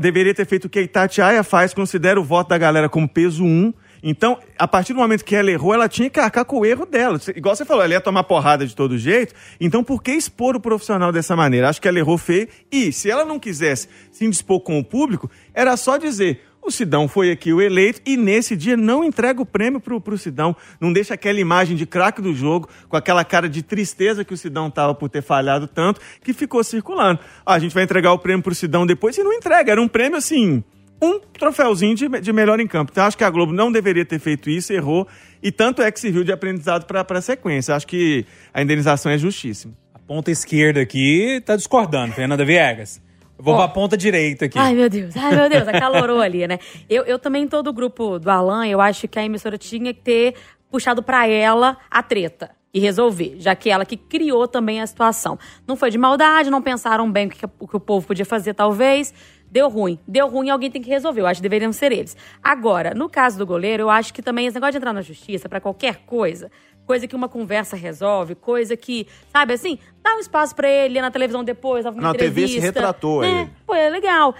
[0.00, 3.44] Deveria ter feito o que a Itatiaia faz, considera o voto da galera como peso
[3.44, 3.72] 1.
[4.08, 6.86] Então, a partir do momento que ela errou, ela tinha que arcar com o erro
[6.86, 7.18] dela.
[7.34, 9.34] Igual você falou, ela ia tomar porrada de todo jeito.
[9.60, 11.68] Então, por que expor o profissional dessa maneira?
[11.68, 12.46] Acho que ela errou feio.
[12.70, 17.08] E, se ela não quisesse se indispor com o público, era só dizer: o Sidão
[17.08, 20.54] foi aqui o eleito e nesse dia não entrega o prêmio pro, pro Sidão.
[20.80, 24.36] Não deixa aquela imagem de craque do jogo, com aquela cara de tristeza que o
[24.36, 27.18] Sidão tava por ter falhado tanto, que ficou circulando.
[27.44, 29.72] Ó, a gente vai entregar o prêmio pro Sidão depois e não entrega.
[29.72, 30.62] Era um prêmio assim
[31.00, 32.90] um troféuzinho de, de melhor em campo.
[32.92, 35.06] Então, acho que a Globo não deveria ter feito isso, errou,
[35.42, 37.74] e tanto é que serviu de aprendizado para a sequência.
[37.74, 39.74] Acho que a indenização é justíssima.
[39.94, 43.00] A ponta esquerda aqui tá discordando, Fernanda Viegas.
[43.38, 43.58] Eu vou Ó.
[43.58, 44.58] pra ponta direita aqui.
[44.58, 46.58] Ai, meu Deus, ai, meu Deus, acalorou ali, né?
[46.88, 50.00] Eu, eu também tô do grupo do Alan, eu acho que a emissora tinha que
[50.00, 50.34] ter
[50.70, 52.50] puxado pra ela a treta.
[52.72, 55.38] que resolver, já que ela que criou também a situação.
[55.66, 58.54] Não foi de maldade, não pensaram bem o que, o que o povo podia fazer,
[58.54, 59.14] talvez.
[59.50, 59.98] Deu ruim.
[60.06, 61.20] Deu ruim, alguém tem que resolver.
[61.20, 62.16] Eu acho que deveriam ser eles.
[62.42, 65.48] Agora, no caso do goleiro, eu acho que também esse negócio de entrar na justiça
[65.48, 66.50] para qualquer coisa,
[66.86, 71.02] coisa que uma conversa resolve, coisa que, sabe assim, dá um espaço para ele, ir
[71.02, 72.60] na televisão depois, Na TV entrevista.
[72.60, 73.42] se retratou né?
[73.42, 73.50] ele.
[73.66, 74.34] Pô, é legal.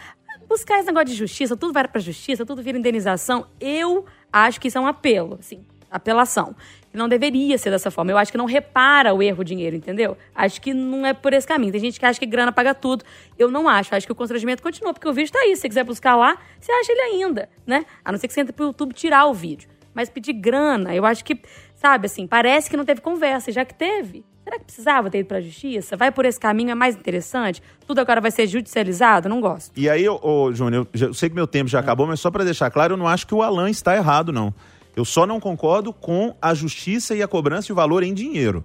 [0.48, 3.46] Buscar esse negócio de justiça, tudo vai pra justiça, tudo vira indenização.
[3.60, 6.54] Eu acho que isso é um apelo, assim, apelação.
[6.96, 8.10] Não deveria ser dessa forma.
[8.10, 10.16] Eu acho que não repara o erro o dinheiro, entendeu?
[10.34, 11.70] Acho que não é por esse caminho.
[11.70, 13.04] Tem gente que acha que grana paga tudo.
[13.38, 13.94] Eu não acho.
[13.94, 15.54] Acho que o constrangimento continua, porque o vídeo tá aí.
[15.54, 17.84] Se você quiser buscar lá, você acha ele ainda, né?
[18.04, 19.68] A não ser que você entre pro YouTube tirar o vídeo.
[19.94, 21.40] Mas pedir grana, eu acho que,
[21.74, 23.50] sabe, assim, parece que não teve conversa.
[23.50, 25.96] Já que teve, será que precisava ter ido pra justiça?
[25.96, 27.62] Vai por esse caminho, é mais interessante?
[27.86, 29.26] Tudo agora vai ser judicializado?
[29.26, 29.72] Não gosto.
[29.74, 32.44] E aí, ô, ô, Júnior, eu, sei que meu tempo já acabou, mas só pra
[32.44, 34.52] deixar claro, eu não acho que o Alan está errado, não.
[34.96, 38.64] Eu só não concordo com a justiça e a cobrança de valor em dinheiro.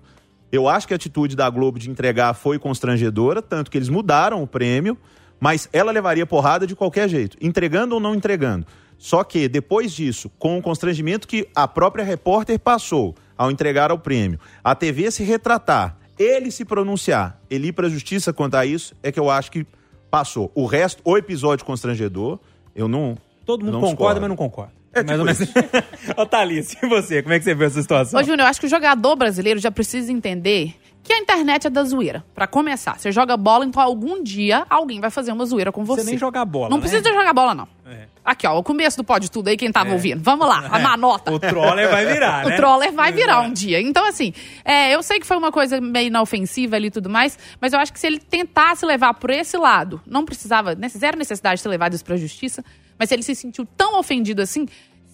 [0.49, 4.41] Eu acho que a atitude da Globo de entregar foi constrangedora, tanto que eles mudaram
[4.41, 4.97] o prêmio,
[5.41, 8.65] mas ela levaria porrada de qualquer jeito, entregando ou não entregando.
[8.97, 13.99] Só que depois disso, com o constrangimento que a própria repórter passou ao entregar o
[13.99, 18.65] prêmio, a TV se retratar, ele se pronunciar, ele ir para a justiça quanto a
[18.65, 19.65] isso, é que eu acho que
[20.09, 20.51] passou.
[20.53, 22.39] O resto, o episódio constrangedor,
[22.75, 23.17] eu não.
[23.45, 24.21] Todo mundo não concorda, discordo.
[24.21, 24.80] mas não concorda.
[24.93, 25.39] É Mais ou menos.
[26.17, 27.21] Ô, Thalys, e você?
[27.21, 28.19] Como é que você vê essa situação?
[28.19, 31.69] Ô, Júnior, eu acho que o jogador brasileiro já precisa entender que a internet é
[31.69, 32.23] da zoeira.
[32.35, 36.01] Pra começar, você joga bola, então algum dia alguém vai fazer uma zoeira com você.
[36.03, 36.81] Você nem jogar bola, Não né?
[36.81, 37.67] precisa de jogar bola, não.
[37.87, 38.05] É.
[38.23, 40.21] Aqui, ó, o começo do Pode Tudo aí, quem tava ouvindo.
[40.21, 41.31] Vamos lá, a manota.
[41.31, 42.53] O troller vai virar, né?
[42.53, 43.81] O troller vai virar um dia.
[43.81, 44.31] Então, assim,
[44.63, 47.79] é, eu sei que foi uma coisa meio inofensiva ali e tudo mais, mas eu
[47.79, 51.63] acho que se ele tentasse levar por esse lado, não precisava, né, zero necessidade de
[51.63, 52.63] ter levado isso pra justiça,
[53.02, 54.68] mas se ele se sentiu tão ofendido assim,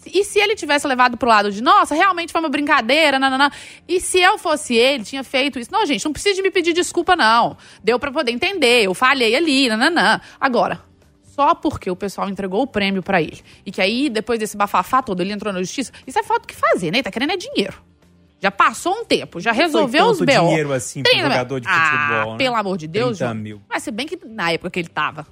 [0.05, 3.49] e se ele tivesse levado pro lado de, nossa, realmente foi uma brincadeira, nananã,
[3.87, 5.71] e se eu fosse ele, tinha feito isso.
[5.71, 7.55] Não, gente, não precisa de me pedir desculpa, não.
[7.81, 10.19] Deu pra poder entender, eu falhei ali, nananã.
[10.37, 10.81] Agora,
[11.23, 13.39] só porque o pessoal entregou o prêmio pra ele.
[13.65, 15.93] E que aí, depois desse bafafá todo, ele entrou na justiça.
[16.05, 16.97] Isso é falta do que fazer, né?
[16.97, 17.81] Ele tá querendo é dinheiro.
[18.41, 20.25] Já passou um tempo, já resolveu os BO.
[20.25, 21.31] dinheiro assim pro 30 mil.
[21.31, 22.37] jogador de ah, futebol, né?
[22.37, 23.35] pelo amor de Deus, 30 João.
[23.35, 23.61] mil.
[23.69, 25.25] Mas se bem que na época que ele tava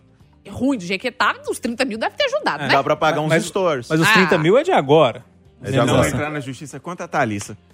[0.50, 2.70] ruim do jeito que tava, uns 30 mil deve ter ajudado, né?
[2.70, 3.88] Dá pra pagar uns Mas- stores.
[3.90, 4.14] Mas os Ah.
[4.14, 5.24] 30 mil é de agora.
[5.64, 6.08] É de Não agora.
[6.10, 7.58] entrar na justiça contra a Thalissa.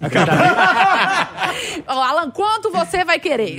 [1.86, 3.56] Ô, Alan, quanto você vai querer?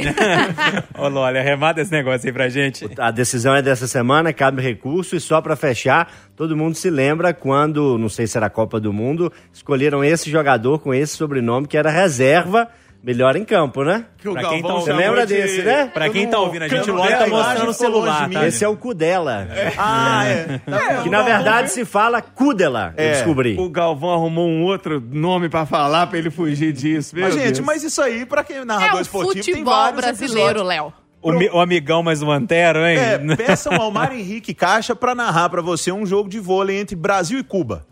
[0.98, 2.90] Ô, Loli, arremata esse negócio aí pra gente.
[2.98, 7.34] A decisão é dessa semana, cabe recurso e só pra fechar, todo mundo se lembra
[7.34, 11.68] quando, não sei se era a Copa do Mundo, escolheram esse jogador com esse sobrenome
[11.68, 12.68] que era reserva,
[13.04, 14.06] melhor em campo, né?
[14.18, 15.92] Que Pra quem tá- Você lembra de- desse, né?
[15.94, 18.48] Pra quem tá ouvindo a gente, o Campo Loli tá mostrando o celular, tá?
[18.48, 19.48] Esse é o Kudela.
[19.78, 20.60] Ah, é.
[21.04, 23.58] Que na verdade se fala Kudela, eu É, descobri.
[23.60, 27.14] O Galvão arrumou um outro nome pra falar, pra ele fugir disso.
[27.16, 27.60] Meu Mas, gente, Deus.
[27.60, 30.64] mas isso aí, pra quem é é narrador o esportivo, tem futebol vários brasileiro.
[30.64, 30.94] Léo.
[31.22, 32.98] O, mi- o amigão mais o Antero, hein?
[32.98, 36.96] É, peçam ao Mário Henrique Caixa pra narrar pra você um jogo de vôlei entre
[36.96, 37.86] Brasil e Cuba.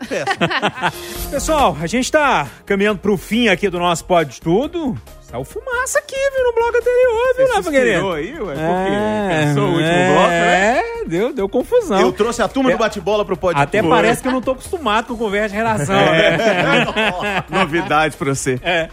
[1.30, 4.96] Pessoal, a gente tá caminhando pro fim aqui do nosso Pode Tudo.
[5.30, 7.90] Saiu fumaça aqui, viu, no bloco anterior, viu, Você Rafa se querido?
[7.90, 8.54] inspirou aí, ué?
[8.54, 9.46] Por quê?
[9.46, 10.78] Pensou o último bloco, né?
[10.78, 12.00] É, deu, deu confusão.
[12.00, 13.62] Eu trouxe a turma do bate-bola pro podcast.
[13.78, 17.44] Até parece que eu não tô acostumado com conversa de redação, né?
[17.48, 18.58] Novidade pra você.
[18.60, 18.88] É.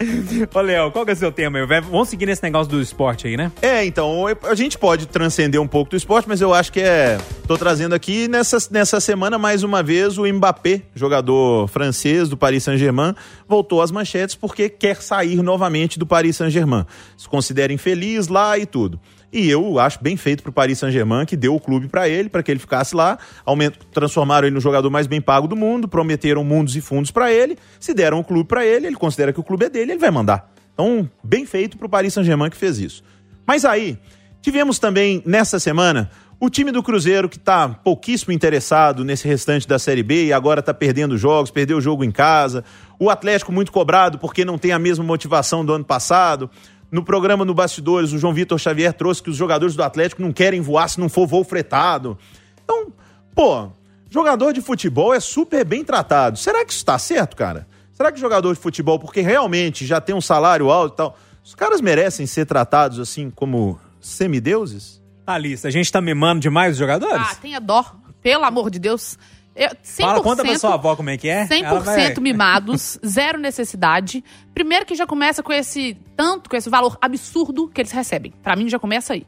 [0.54, 1.66] Ô, Léo, qual que é o seu tema aí?
[1.66, 3.50] Vamos seguir nesse negócio do esporte aí, né?
[3.60, 7.18] É, então, a gente pode transcender um pouco do esporte, mas eu acho que é.
[7.48, 12.62] Tô trazendo aqui nessa, nessa semana, mais uma vez, o Mbappé, jogador francês do Paris
[12.62, 13.14] Saint-Germain,
[13.48, 16.84] voltou às manchetes porque quer sair novamente do Paris Saint-Germain.
[17.16, 19.00] Se considera infeliz lá e tudo.
[19.32, 22.42] E eu acho bem feito pro Paris Saint-Germain, que deu o clube para ele, para
[22.42, 23.18] que ele ficasse lá.
[23.44, 27.32] Aumento, transformaram ele no jogador mais bem pago do mundo, prometeram mundos e fundos para
[27.32, 27.58] ele.
[27.78, 30.10] Se deram o clube para ele, ele considera que o clube é dele, ele vai
[30.10, 30.50] mandar.
[30.72, 33.02] Então, bem feito pro Paris Saint-Germain que fez isso.
[33.46, 33.98] Mas aí,
[34.40, 36.10] tivemos também nessa semana
[36.40, 40.60] o time do Cruzeiro que está pouquíssimo interessado nesse restante da Série B e agora
[40.60, 42.64] está perdendo jogos, perdeu o jogo em casa.
[42.98, 46.48] O Atlético muito cobrado porque não tem a mesma motivação do ano passado.
[46.92, 50.32] No programa no Bastidores, o João Vitor Xavier trouxe que os jogadores do Atlético não
[50.32, 52.16] querem voar se não for voo fretado.
[52.62, 52.92] Então,
[53.34, 53.68] pô,
[54.08, 56.38] jogador de futebol é super bem tratado.
[56.38, 57.66] Será que isso está certo, cara?
[57.92, 61.54] Será que jogador de futebol, porque realmente já tem um salário alto e tal, os
[61.56, 64.97] caras merecem ser tratados assim como semideuses?
[65.28, 67.26] Thalys, a gente tá mimando demais os jogadores?
[67.30, 67.84] Ah, tenha dó.
[68.22, 69.18] Pelo amor de Deus.
[69.54, 71.44] Eu, 100%, Fala, conta pra sua avó como é que é.
[71.46, 74.24] 100% Ela vai- mimados, zero necessidade.
[74.54, 78.32] Primeiro que já começa com esse tanto, com esse valor absurdo que eles recebem.
[78.42, 79.26] Pra mim já começa aí.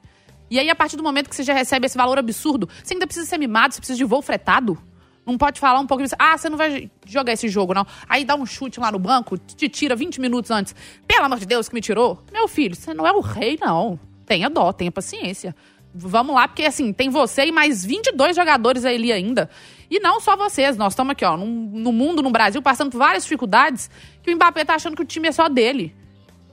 [0.50, 3.06] E aí, a partir do momento que você já recebe esse valor absurdo, você ainda
[3.06, 4.78] precisa ser mimado, você precisa de voo fretado.
[5.26, 6.16] Não pode falar um pouco disso.
[6.18, 7.86] Ah, você não vai jogar esse jogo, não.
[8.08, 10.74] Aí dá um chute lá no banco, te tira 20 minutos antes.
[11.06, 12.24] pelo amor de Deus, que me tirou.
[12.32, 14.00] Meu filho, você não é o rei, não.
[14.24, 15.54] Tenha dó, tenha paciência.
[15.94, 19.50] Vamos lá, porque assim, tem você e mais 22 jogadores ali ainda.
[19.90, 22.98] E não só vocês, nós estamos aqui, ó, no, no mundo, no Brasil, passando por
[22.98, 23.90] várias dificuldades,
[24.22, 25.94] que o Mbappé tá achando que o time é só dele.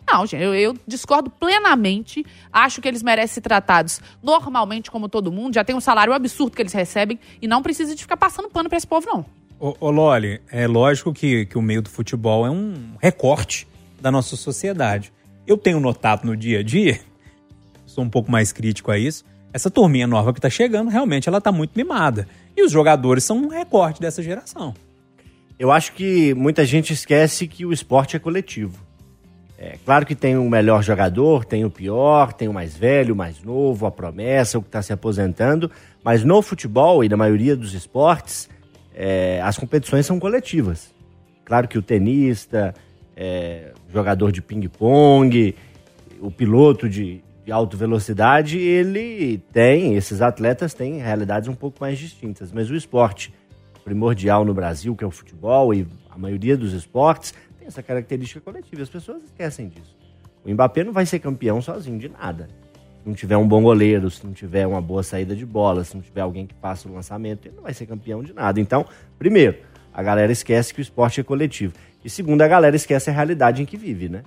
[0.09, 2.25] Não, gente, eu, eu discordo plenamente.
[2.51, 5.53] Acho que eles merecem ser tratados normalmente como todo mundo.
[5.53, 8.69] Já tem um salário absurdo que eles recebem e não precisa de ficar passando pano
[8.69, 9.25] pra esse povo, não.
[9.59, 13.67] Ô, ô Loli, é lógico que, que o meio do futebol é um recorte
[13.99, 15.11] da nossa sociedade.
[15.45, 17.01] Eu tenho notado no dia a dia,
[17.97, 21.41] sou um pouco mais crítico a isso, essa turminha nova que tá chegando, realmente ela
[21.41, 22.27] tá muito mimada.
[22.55, 24.75] E os jogadores são um recorte dessa geração.
[25.57, 28.85] Eu acho que muita gente esquece que o esporte é coletivo.
[29.57, 33.17] É claro que tem o melhor jogador, tem o pior, tem o mais velho, o
[33.17, 35.71] mais novo, a promessa, o que está se aposentando,
[36.03, 38.47] mas no futebol e na maioria dos esportes,
[38.93, 40.93] é, as competições são coletivas.
[41.43, 42.75] Claro que o tenista,
[43.15, 45.55] é, jogador de ping-pong,
[46.19, 51.97] o piloto de, de alta velocidade, ele tem, esses atletas têm realidades um pouco mais
[51.97, 53.33] distintas, mas o esporte
[53.85, 58.41] primordial no Brasil, que é o futebol e a maioria dos esportes, tem essa característica
[58.41, 58.83] coletiva.
[58.83, 59.95] As pessoas esquecem disso.
[60.43, 62.49] O Mbappé não vai ser campeão sozinho de nada.
[63.01, 65.95] Se não tiver um bom goleiro, se não tiver uma boa saída de bola, se
[65.95, 68.59] não tiver alguém que faça o lançamento, ele não vai ser campeão de nada.
[68.59, 68.85] Então,
[69.17, 69.55] primeiro,
[69.93, 71.73] a galera esquece que o esporte é coletivo.
[72.03, 74.23] E segundo, a galera esquece a realidade em que vive, né?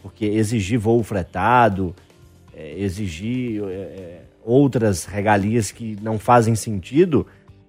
[0.00, 1.92] Porque exigir voo fretado,
[2.60, 7.26] é, exigir é, é outras regalias que não fazem sentido,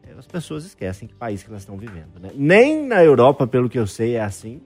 [0.08, 2.20] é, as pessoas esquecem que país que elas estão vivendo.
[2.20, 2.30] Né?
[2.36, 4.62] Nem na Europa, pelo que eu sei, é assim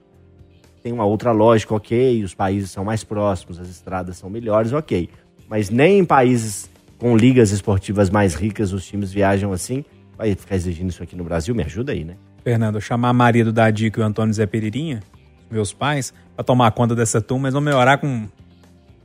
[0.86, 5.10] tem uma outra lógica, ok, os países são mais próximos, as estradas são melhores, ok.
[5.48, 9.84] Mas nem em países com ligas esportivas mais ricas os times viajam assim.
[10.16, 11.56] Vai ficar exigindo isso aqui no Brasil?
[11.56, 12.14] Me ajuda aí, né?
[12.44, 15.00] Fernando, chamar marido da Dica e o Antônio Zé Peririnha,
[15.50, 18.28] meus pais, para tomar conta dessa turma, eles vão melhorar com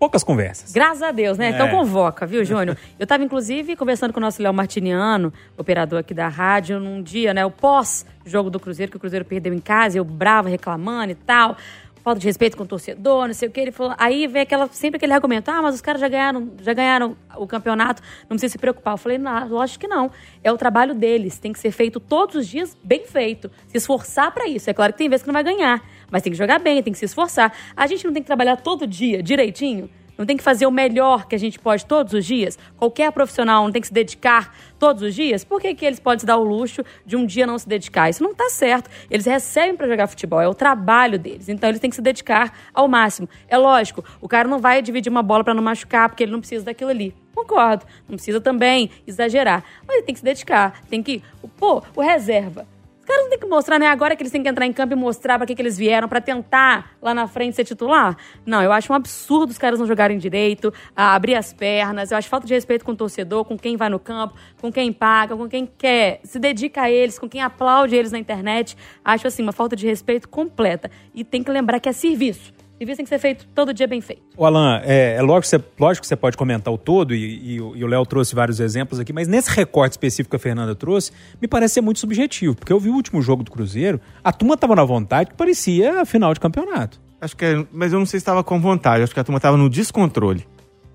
[0.02, 0.72] poucas conversas.
[0.72, 1.52] Graças a Deus, né?
[1.52, 1.70] Então É.
[1.70, 2.76] convoca, viu, Júnior?
[2.97, 7.36] Eu tava, inclusive, conversando com o nosso Léo Martiniano, operador aqui da rádio, num dia,
[7.36, 7.45] né?
[7.45, 11.56] O pós-jogo do Cruzeiro, que o Cruzeiro perdeu em casa, eu brava, reclamando e tal.
[12.04, 13.60] Falta de respeito com o torcedor, não sei o que.
[13.60, 13.93] Ele falou.
[13.95, 17.45] Aí vem aquela, sempre aquele argumento: ah, mas os caras já ganharam, já ganharam o
[17.45, 18.95] campeonato, não precisa se preocupar.
[18.95, 20.10] Eu falei, não, lógico que não.
[20.43, 21.38] É o trabalho deles.
[21.38, 23.52] Tem que ser feito todos os dias, bem feito.
[23.68, 24.68] Se esforçar pra isso.
[24.68, 25.80] É claro que tem vezes que não vai ganhar,
[26.12, 27.51] mas tem que jogar bem, tem que se esforçar.
[27.76, 29.89] A gente não tem que trabalhar todo dia, direitinho?
[30.22, 32.59] Não tem que fazer o melhor que a gente pode todos os dias?
[32.78, 35.43] Qualquer profissional não tem que se dedicar todos os dias?
[35.43, 38.07] Por que, que eles podem se dar o luxo de um dia não se dedicar?
[38.07, 38.88] Isso não tá certo.
[39.09, 41.49] Eles recebem para jogar futebol, é o trabalho deles.
[41.49, 43.28] Então eles têm que se dedicar ao máximo.
[43.47, 46.39] É lógico, o cara não vai dividir uma bola para não machucar, porque ele não
[46.39, 47.16] precisa daquilo ali.
[47.34, 47.86] Concordo.
[48.07, 49.64] Não precisa também exagerar.
[49.88, 50.82] Mas ele tem que se dedicar.
[50.88, 51.24] Tem que.
[51.57, 52.68] Pô, o reserva.
[53.12, 53.88] Caras não têm que mostrar, né?
[53.88, 56.07] Agora que eles têm que entrar em campo e mostrar pra que, que eles vieram,
[56.07, 58.16] pra tentar lá na frente ser titular.
[58.45, 62.12] Não, eu acho um absurdo os caras não jogarem direito, abrir as pernas.
[62.12, 64.93] Eu acho falta de respeito com o torcedor, com quem vai no campo, com quem
[64.93, 68.78] paga, com quem quer, se dedica a eles, com quem aplaude eles na internet.
[69.03, 70.89] Acho assim, uma falta de respeito completa.
[71.14, 72.61] E tem que lembrar que é serviço.
[72.82, 74.23] Serviço tem que ser feito todo dia bem feito.
[74.36, 77.53] O Alan, é, é lógico, que você, lógico que você pode comentar o todo, e,
[77.53, 80.39] e o e o Léo trouxe vários exemplos aqui, mas nesse recorte específico que a
[80.39, 84.01] Fernanda trouxe, me parece ser muito subjetivo, porque eu vi o último jogo do Cruzeiro,
[84.23, 86.99] a turma tava na vontade que parecia a final de campeonato.
[87.21, 89.38] Acho que é, mas eu não sei se estava com vontade, acho que a turma
[89.38, 90.43] estava no descontrole.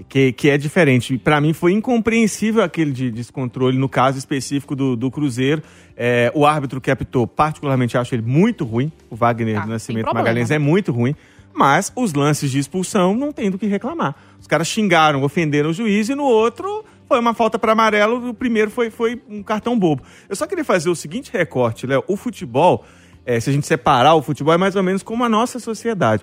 [0.09, 1.17] Que, que é diferente.
[1.17, 5.63] Para mim foi incompreensível aquele de descontrole no caso específico do, do Cruzeiro.
[5.97, 8.93] É, o árbitro que apitou, particularmente, acho ele muito ruim.
[9.09, 10.29] O Wagner Tá, do Nascimento problema.
[10.29, 11.15] Magalhães é muito ruim.
[11.57, 14.15] Mas os lances de expulsão não tem do que reclamar.
[14.39, 18.29] Os caras xingaram, ofenderam o juiz e no outro foi uma falta para amarelo.
[18.29, 20.03] O primeiro foi, foi um cartão bobo.
[20.29, 22.05] Eu só queria fazer o seguinte recorte, Léo.
[22.07, 22.85] O futebol,
[23.25, 26.23] é, se a gente separar o futebol, é mais ou menos como a nossa sociedade.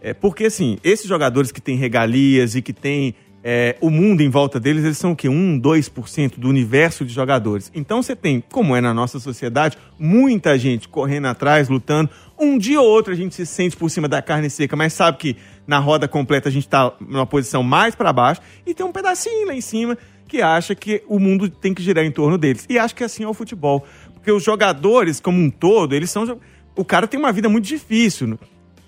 [0.00, 4.28] É, porque, assim, esses jogadores que têm regalias e que têm é, o mundo em
[4.28, 5.28] volta deles, eles são o quê?
[5.28, 7.70] 1, 2% do universo de jogadores.
[7.74, 12.10] Então você tem, como é na nossa sociedade, muita gente correndo atrás, lutando.
[12.38, 15.18] Um dia ou outro a gente se sente por cima da carne seca, mas sabe
[15.18, 15.36] que
[15.66, 19.46] na roda completa a gente tá numa posição mais para baixo e tem um pedacinho
[19.46, 19.96] lá em cima
[20.28, 22.64] que acha que o mundo tem que girar em torno deles.
[22.68, 23.84] E acho que assim é o futebol.
[24.14, 26.38] Porque os jogadores, como um todo, eles são.
[26.76, 28.38] O cara tem uma vida muito difícil.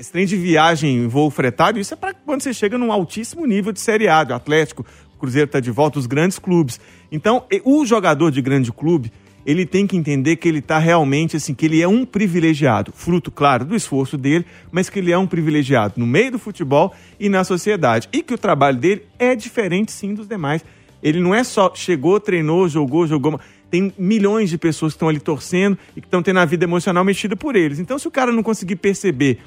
[0.03, 3.47] Esse trem de viagem em voo fretado, isso é para quando você chega num altíssimo
[3.47, 4.85] nível de Série A, do Atlético,
[5.17, 6.81] Cruzeiro está de volta, os grandes clubes.
[7.13, 9.13] Então, o jogador de grande clube,
[9.47, 12.93] ele tem que entender que ele está realmente, assim, que ele é um privilegiado.
[12.93, 16.93] Fruto, claro, do esforço dele, mas que ele é um privilegiado no meio do futebol
[17.21, 18.09] e na sociedade.
[18.13, 20.65] E que o trabalho dele é diferente, sim, dos demais.
[21.01, 23.39] Ele não é só chegou, treinou, jogou, jogou.
[23.71, 27.05] Tem milhões de pessoas que estão ali torcendo e que estão tendo a vida emocional
[27.05, 27.79] mexida por eles.
[27.79, 29.39] Então, se o cara não conseguir perceber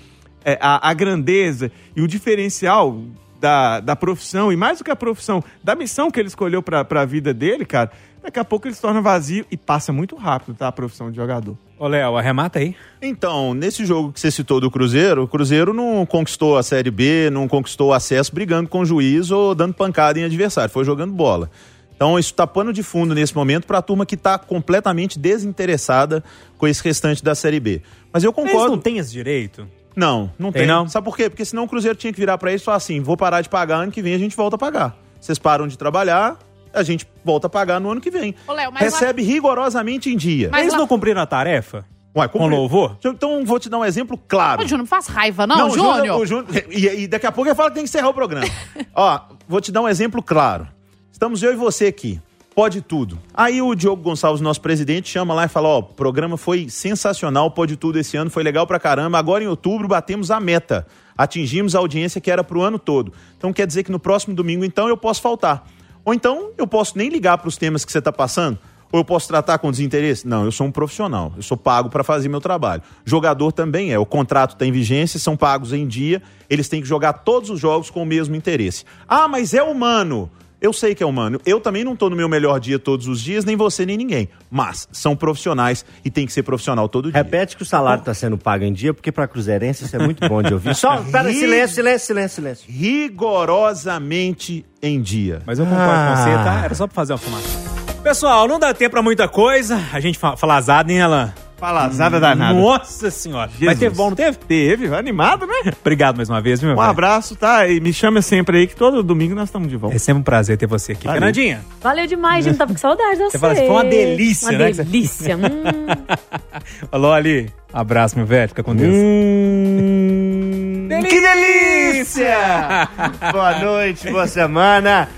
[0.45, 3.01] é, a, a grandeza e o diferencial
[3.41, 6.85] da, da profissão, e mais do que a profissão, da missão que ele escolheu pra,
[6.85, 7.91] pra vida dele, cara,
[8.23, 10.67] daqui a pouco ele se torna vazio e passa muito rápido, tá?
[10.67, 11.57] A profissão de jogador.
[11.77, 12.73] Ô, Léo, arremata aí.
[13.01, 17.29] Então, nesse jogo que você citou do Cruzeiro, o Cruzeiro não conquistou a Série B,
[17.29, 21.51] não conquistou acesso brigando com o juiz ou dando pancada em adversário, foi jogando bola.
[21.95, 26.23] Então, isso tá pano de fundo nesse momento para a turma que está completamente desinteressada
[26.57, 27.81] com esse restante da Série B.
[28.11, 28.75] Mas eu Eles concordo.
[28.75, 29.67] não têm esse direito?
[29.95, 30.67] Não, não Tem tem.
[30.67, 30.87] não?
[30.89, 31.29] Sabe por quê?
[31.29, 33.49] Porque senão o Cruzeiro tinha que virar pra eles e falar assim: vou parar de
[33.49, 34.95] pagar, ano que vem a gente volta a pagar.
[35.19, 36.37] Vocês param de trabalhar,
[36.73, 38.35] a gente volta a pagar no ano que vem.
[38.47, 40.49] Ô, Léo, mas Recebe rigorosamente em dia.
[40.51, 41.85] Mas Eles lá- não cumpriram a tarefa?
[42.17, 42.97] Ué, Com louvor?
[43.03, 44.61] Então vou te dar um exemplo claro.
[44.61, 46.17] Ô, Júnior, não faz raiva, não, o Júnior.
[46.19, 48.47] o Júnior- e, e daqui a pouco ele fala que tem que encerrar o programa.
[48.95, 50.65] Ó, vou te dar um exemplo claro.
[51.11, 52.21] Estamos eu e você aqui.
[52.55, 53.19] Pode tudo.
[53.33, 57.51] Aí o Diogo Gonçalves, nosso presidente, chama lá e fala: Ó, o programa foi sensacional,
[57.51, 59.19] pode tudo esse ano, foi legal pra caramba.
[59.19, 60.87] Agora em outubro batemos a meta.
[61.17, 63.11] Atingimos a audiência que era pro ano todo.
[63.37, 65.67] Então quer dizer que no próximo domingo, então, eu posso faltar.
[66.05, 68.57] Ou então eu posso nem ligar pros temas que você tá passando.
[68.89, 70.25] Ou eu posso tratar com desinteresse?
[70.25, 71.33] Não, eu sou um profissional.
[71.35, 72.81] Eu sou pago para fazer meu trabalho.
[73.03, 73.99] Jogador também é.
[73.99, 76.21] O contrato está em vigência, são pagos em dia.
[76.49, 78.85] Eles têm que jogar todos os jogos com o mesmo interesse.
[79.05, 80.31] Ah, mas é humano.
[80.65, 81.39] Eu sei que é humano.
[81.45, 84.27] Eu também não tô no meu melhor dia todos os dias, nem você, nem ninguém.
[84.49, 87.21] Mas são profissionais e tem que ser profissional todo dia.
[87.21, 90.27] Repete que o salário está sendo pago em dia, porque para cruzeirense isso é muito
[90.27, 90.73] bom de ouvir.
[90.73, 92.65] Só, pera, silêncio, silêncio, silêncio, silêncio.
[92.67, 95.43] Rigorosamente em dia.
[95.45, 96.61] Mas eu concordo com você, tá?
[96.65, 98.01] Era só pra fazer uma fumaça.
[98.01, 99.79] Pessoal, não dá tempo pra muita coisa.
[99.93, 101.31] A gente fa fala azado, hein, Alan?
[101.65, 102.53] Falazada danada.
[102.53, 103.49] Nossa senhora.
[103.49, 103.79] Mas Jesus.
[103.79, 104.37] teve bom, não teve?
[104.37, 105.71] Teve, animado, né?
[105.81, 106.91] Obrigado mais uma vez, viu, meu Um velho?
[106.91, 107.67] abraço, tá?
[107.67, 109.95] E me chama sempre aí que todo domingo nós estamos de volta.
[109.95, 111.05] É sempre um prazer ter você aqui.
[111.05, 111.19] Valeu.
[111.19, 112.57] Fernandinha, Valeu demais, gente.
[112.57, 113.31] Tava com saudade de você.
[113.31, 114.71] Você fala assim, foi uma delícia, uma né?
[114.71, 115.35] delícia.
[115.45, 116.87] Hum.
[116.89, 117.49] falou ali.
[117.73, 118.49] Abraço, meu velho.
[118.49, 118.93] Fica com Deus.
[118.95, 122.87] Hum, que delícia!
[123.31, 125.09] boa noite, boa semana.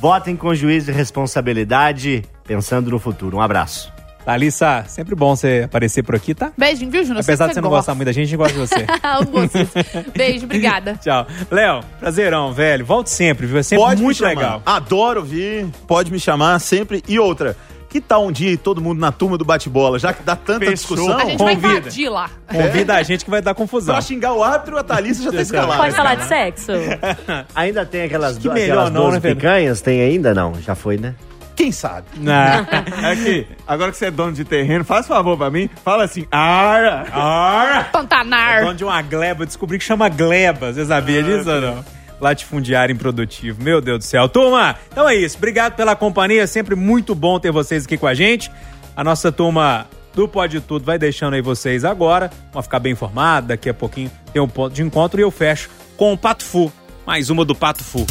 [0.00, 3.38] Votem com juízo e responsabilidade, pensando no futuro.
[3.38, 3.95] Um abraço.
[4.26, 6.50] Thalissa, sempre bom você aparecer por aqui, tá?
[6.58, 7.22] Beijinho, viu, Júnior?
[7.22, 8.84] Apesar de você não gostar muito da gente, a gente gosta de você.
[9.00, 9.68] Amo vocês.
[10.16, 10.98] Beijo, obrigada.
[11.00, 11.28] Tchau.
[11.48, 12.84] Léo, prazerão, velho.
[12.84, 13.56] Volte sempre, viu?
[13.58, 14.40] É sempre Pode muito me chamar.
[14.42, 14.62] legal.
[14.66, 15.68] Adoro vir.
[15.86, 17.04] Pode me chamar sempre.
[17.06, 17.56] E outra,
[17.88, 19.96] que tal um dia todo mundo na turma do bate-bola?
[19.96, 20.74] Já que dá tanta Fechou.
[20.74, 21.18] discussão.
[21.18, 21.78] A gente vai convida.
[21.78, 22.28] invadir lá.
[22.48, 23.94] Convida a gente que vai dar confusão.
[23.94, 25.80] Pra xingar o árbitro, a Thalissa já tá escalada.
[25.80, 26.72] Pode falar de sexo?
[27.54, 29.80] Ainda tem aquelas, que do, melhor aquelas não, 12 né, picanhas?
[29.80, 30.34] Tem ainda?
[30.34, 31.14] Não, já foi, né?
[31.56, 32.06] Quem sabe?
[32.18, 32.32] Não.
[33.10, 37.06] Aqui, agora que você é dono de terreno, faz favor pra mim, fala assim, ara,
[37.10, 38.60] Ah, Pantanar.
[38.60, 40.72] dono de uma gleba, eu descobri que chama gleba.
[40.72, 41.84] Você sabia disso ou não?
[42.20, 43.62] Latifundiário improdutivo.
[43.62, 44.28] Meu Deus do céu.
[44.28, 45.36] Turma, então é isso.
[45.36, 46.46] Obrigado pela companhia.
[46.46, 48.50] Sempre muito bom ter vocês aqui com a gente.
[48.96, 52.30] A nossa turma do Pode Tudo vai deixando aí vocês agora.
[52.52, 53.48] Vamos ficar bem informados.
[53.48, 56.72] Daqui a pouquinho tem um ponto de encontro e eu fecho com o Pato Fu.
[57.06, 58.06] Mais uma do Pato Fu.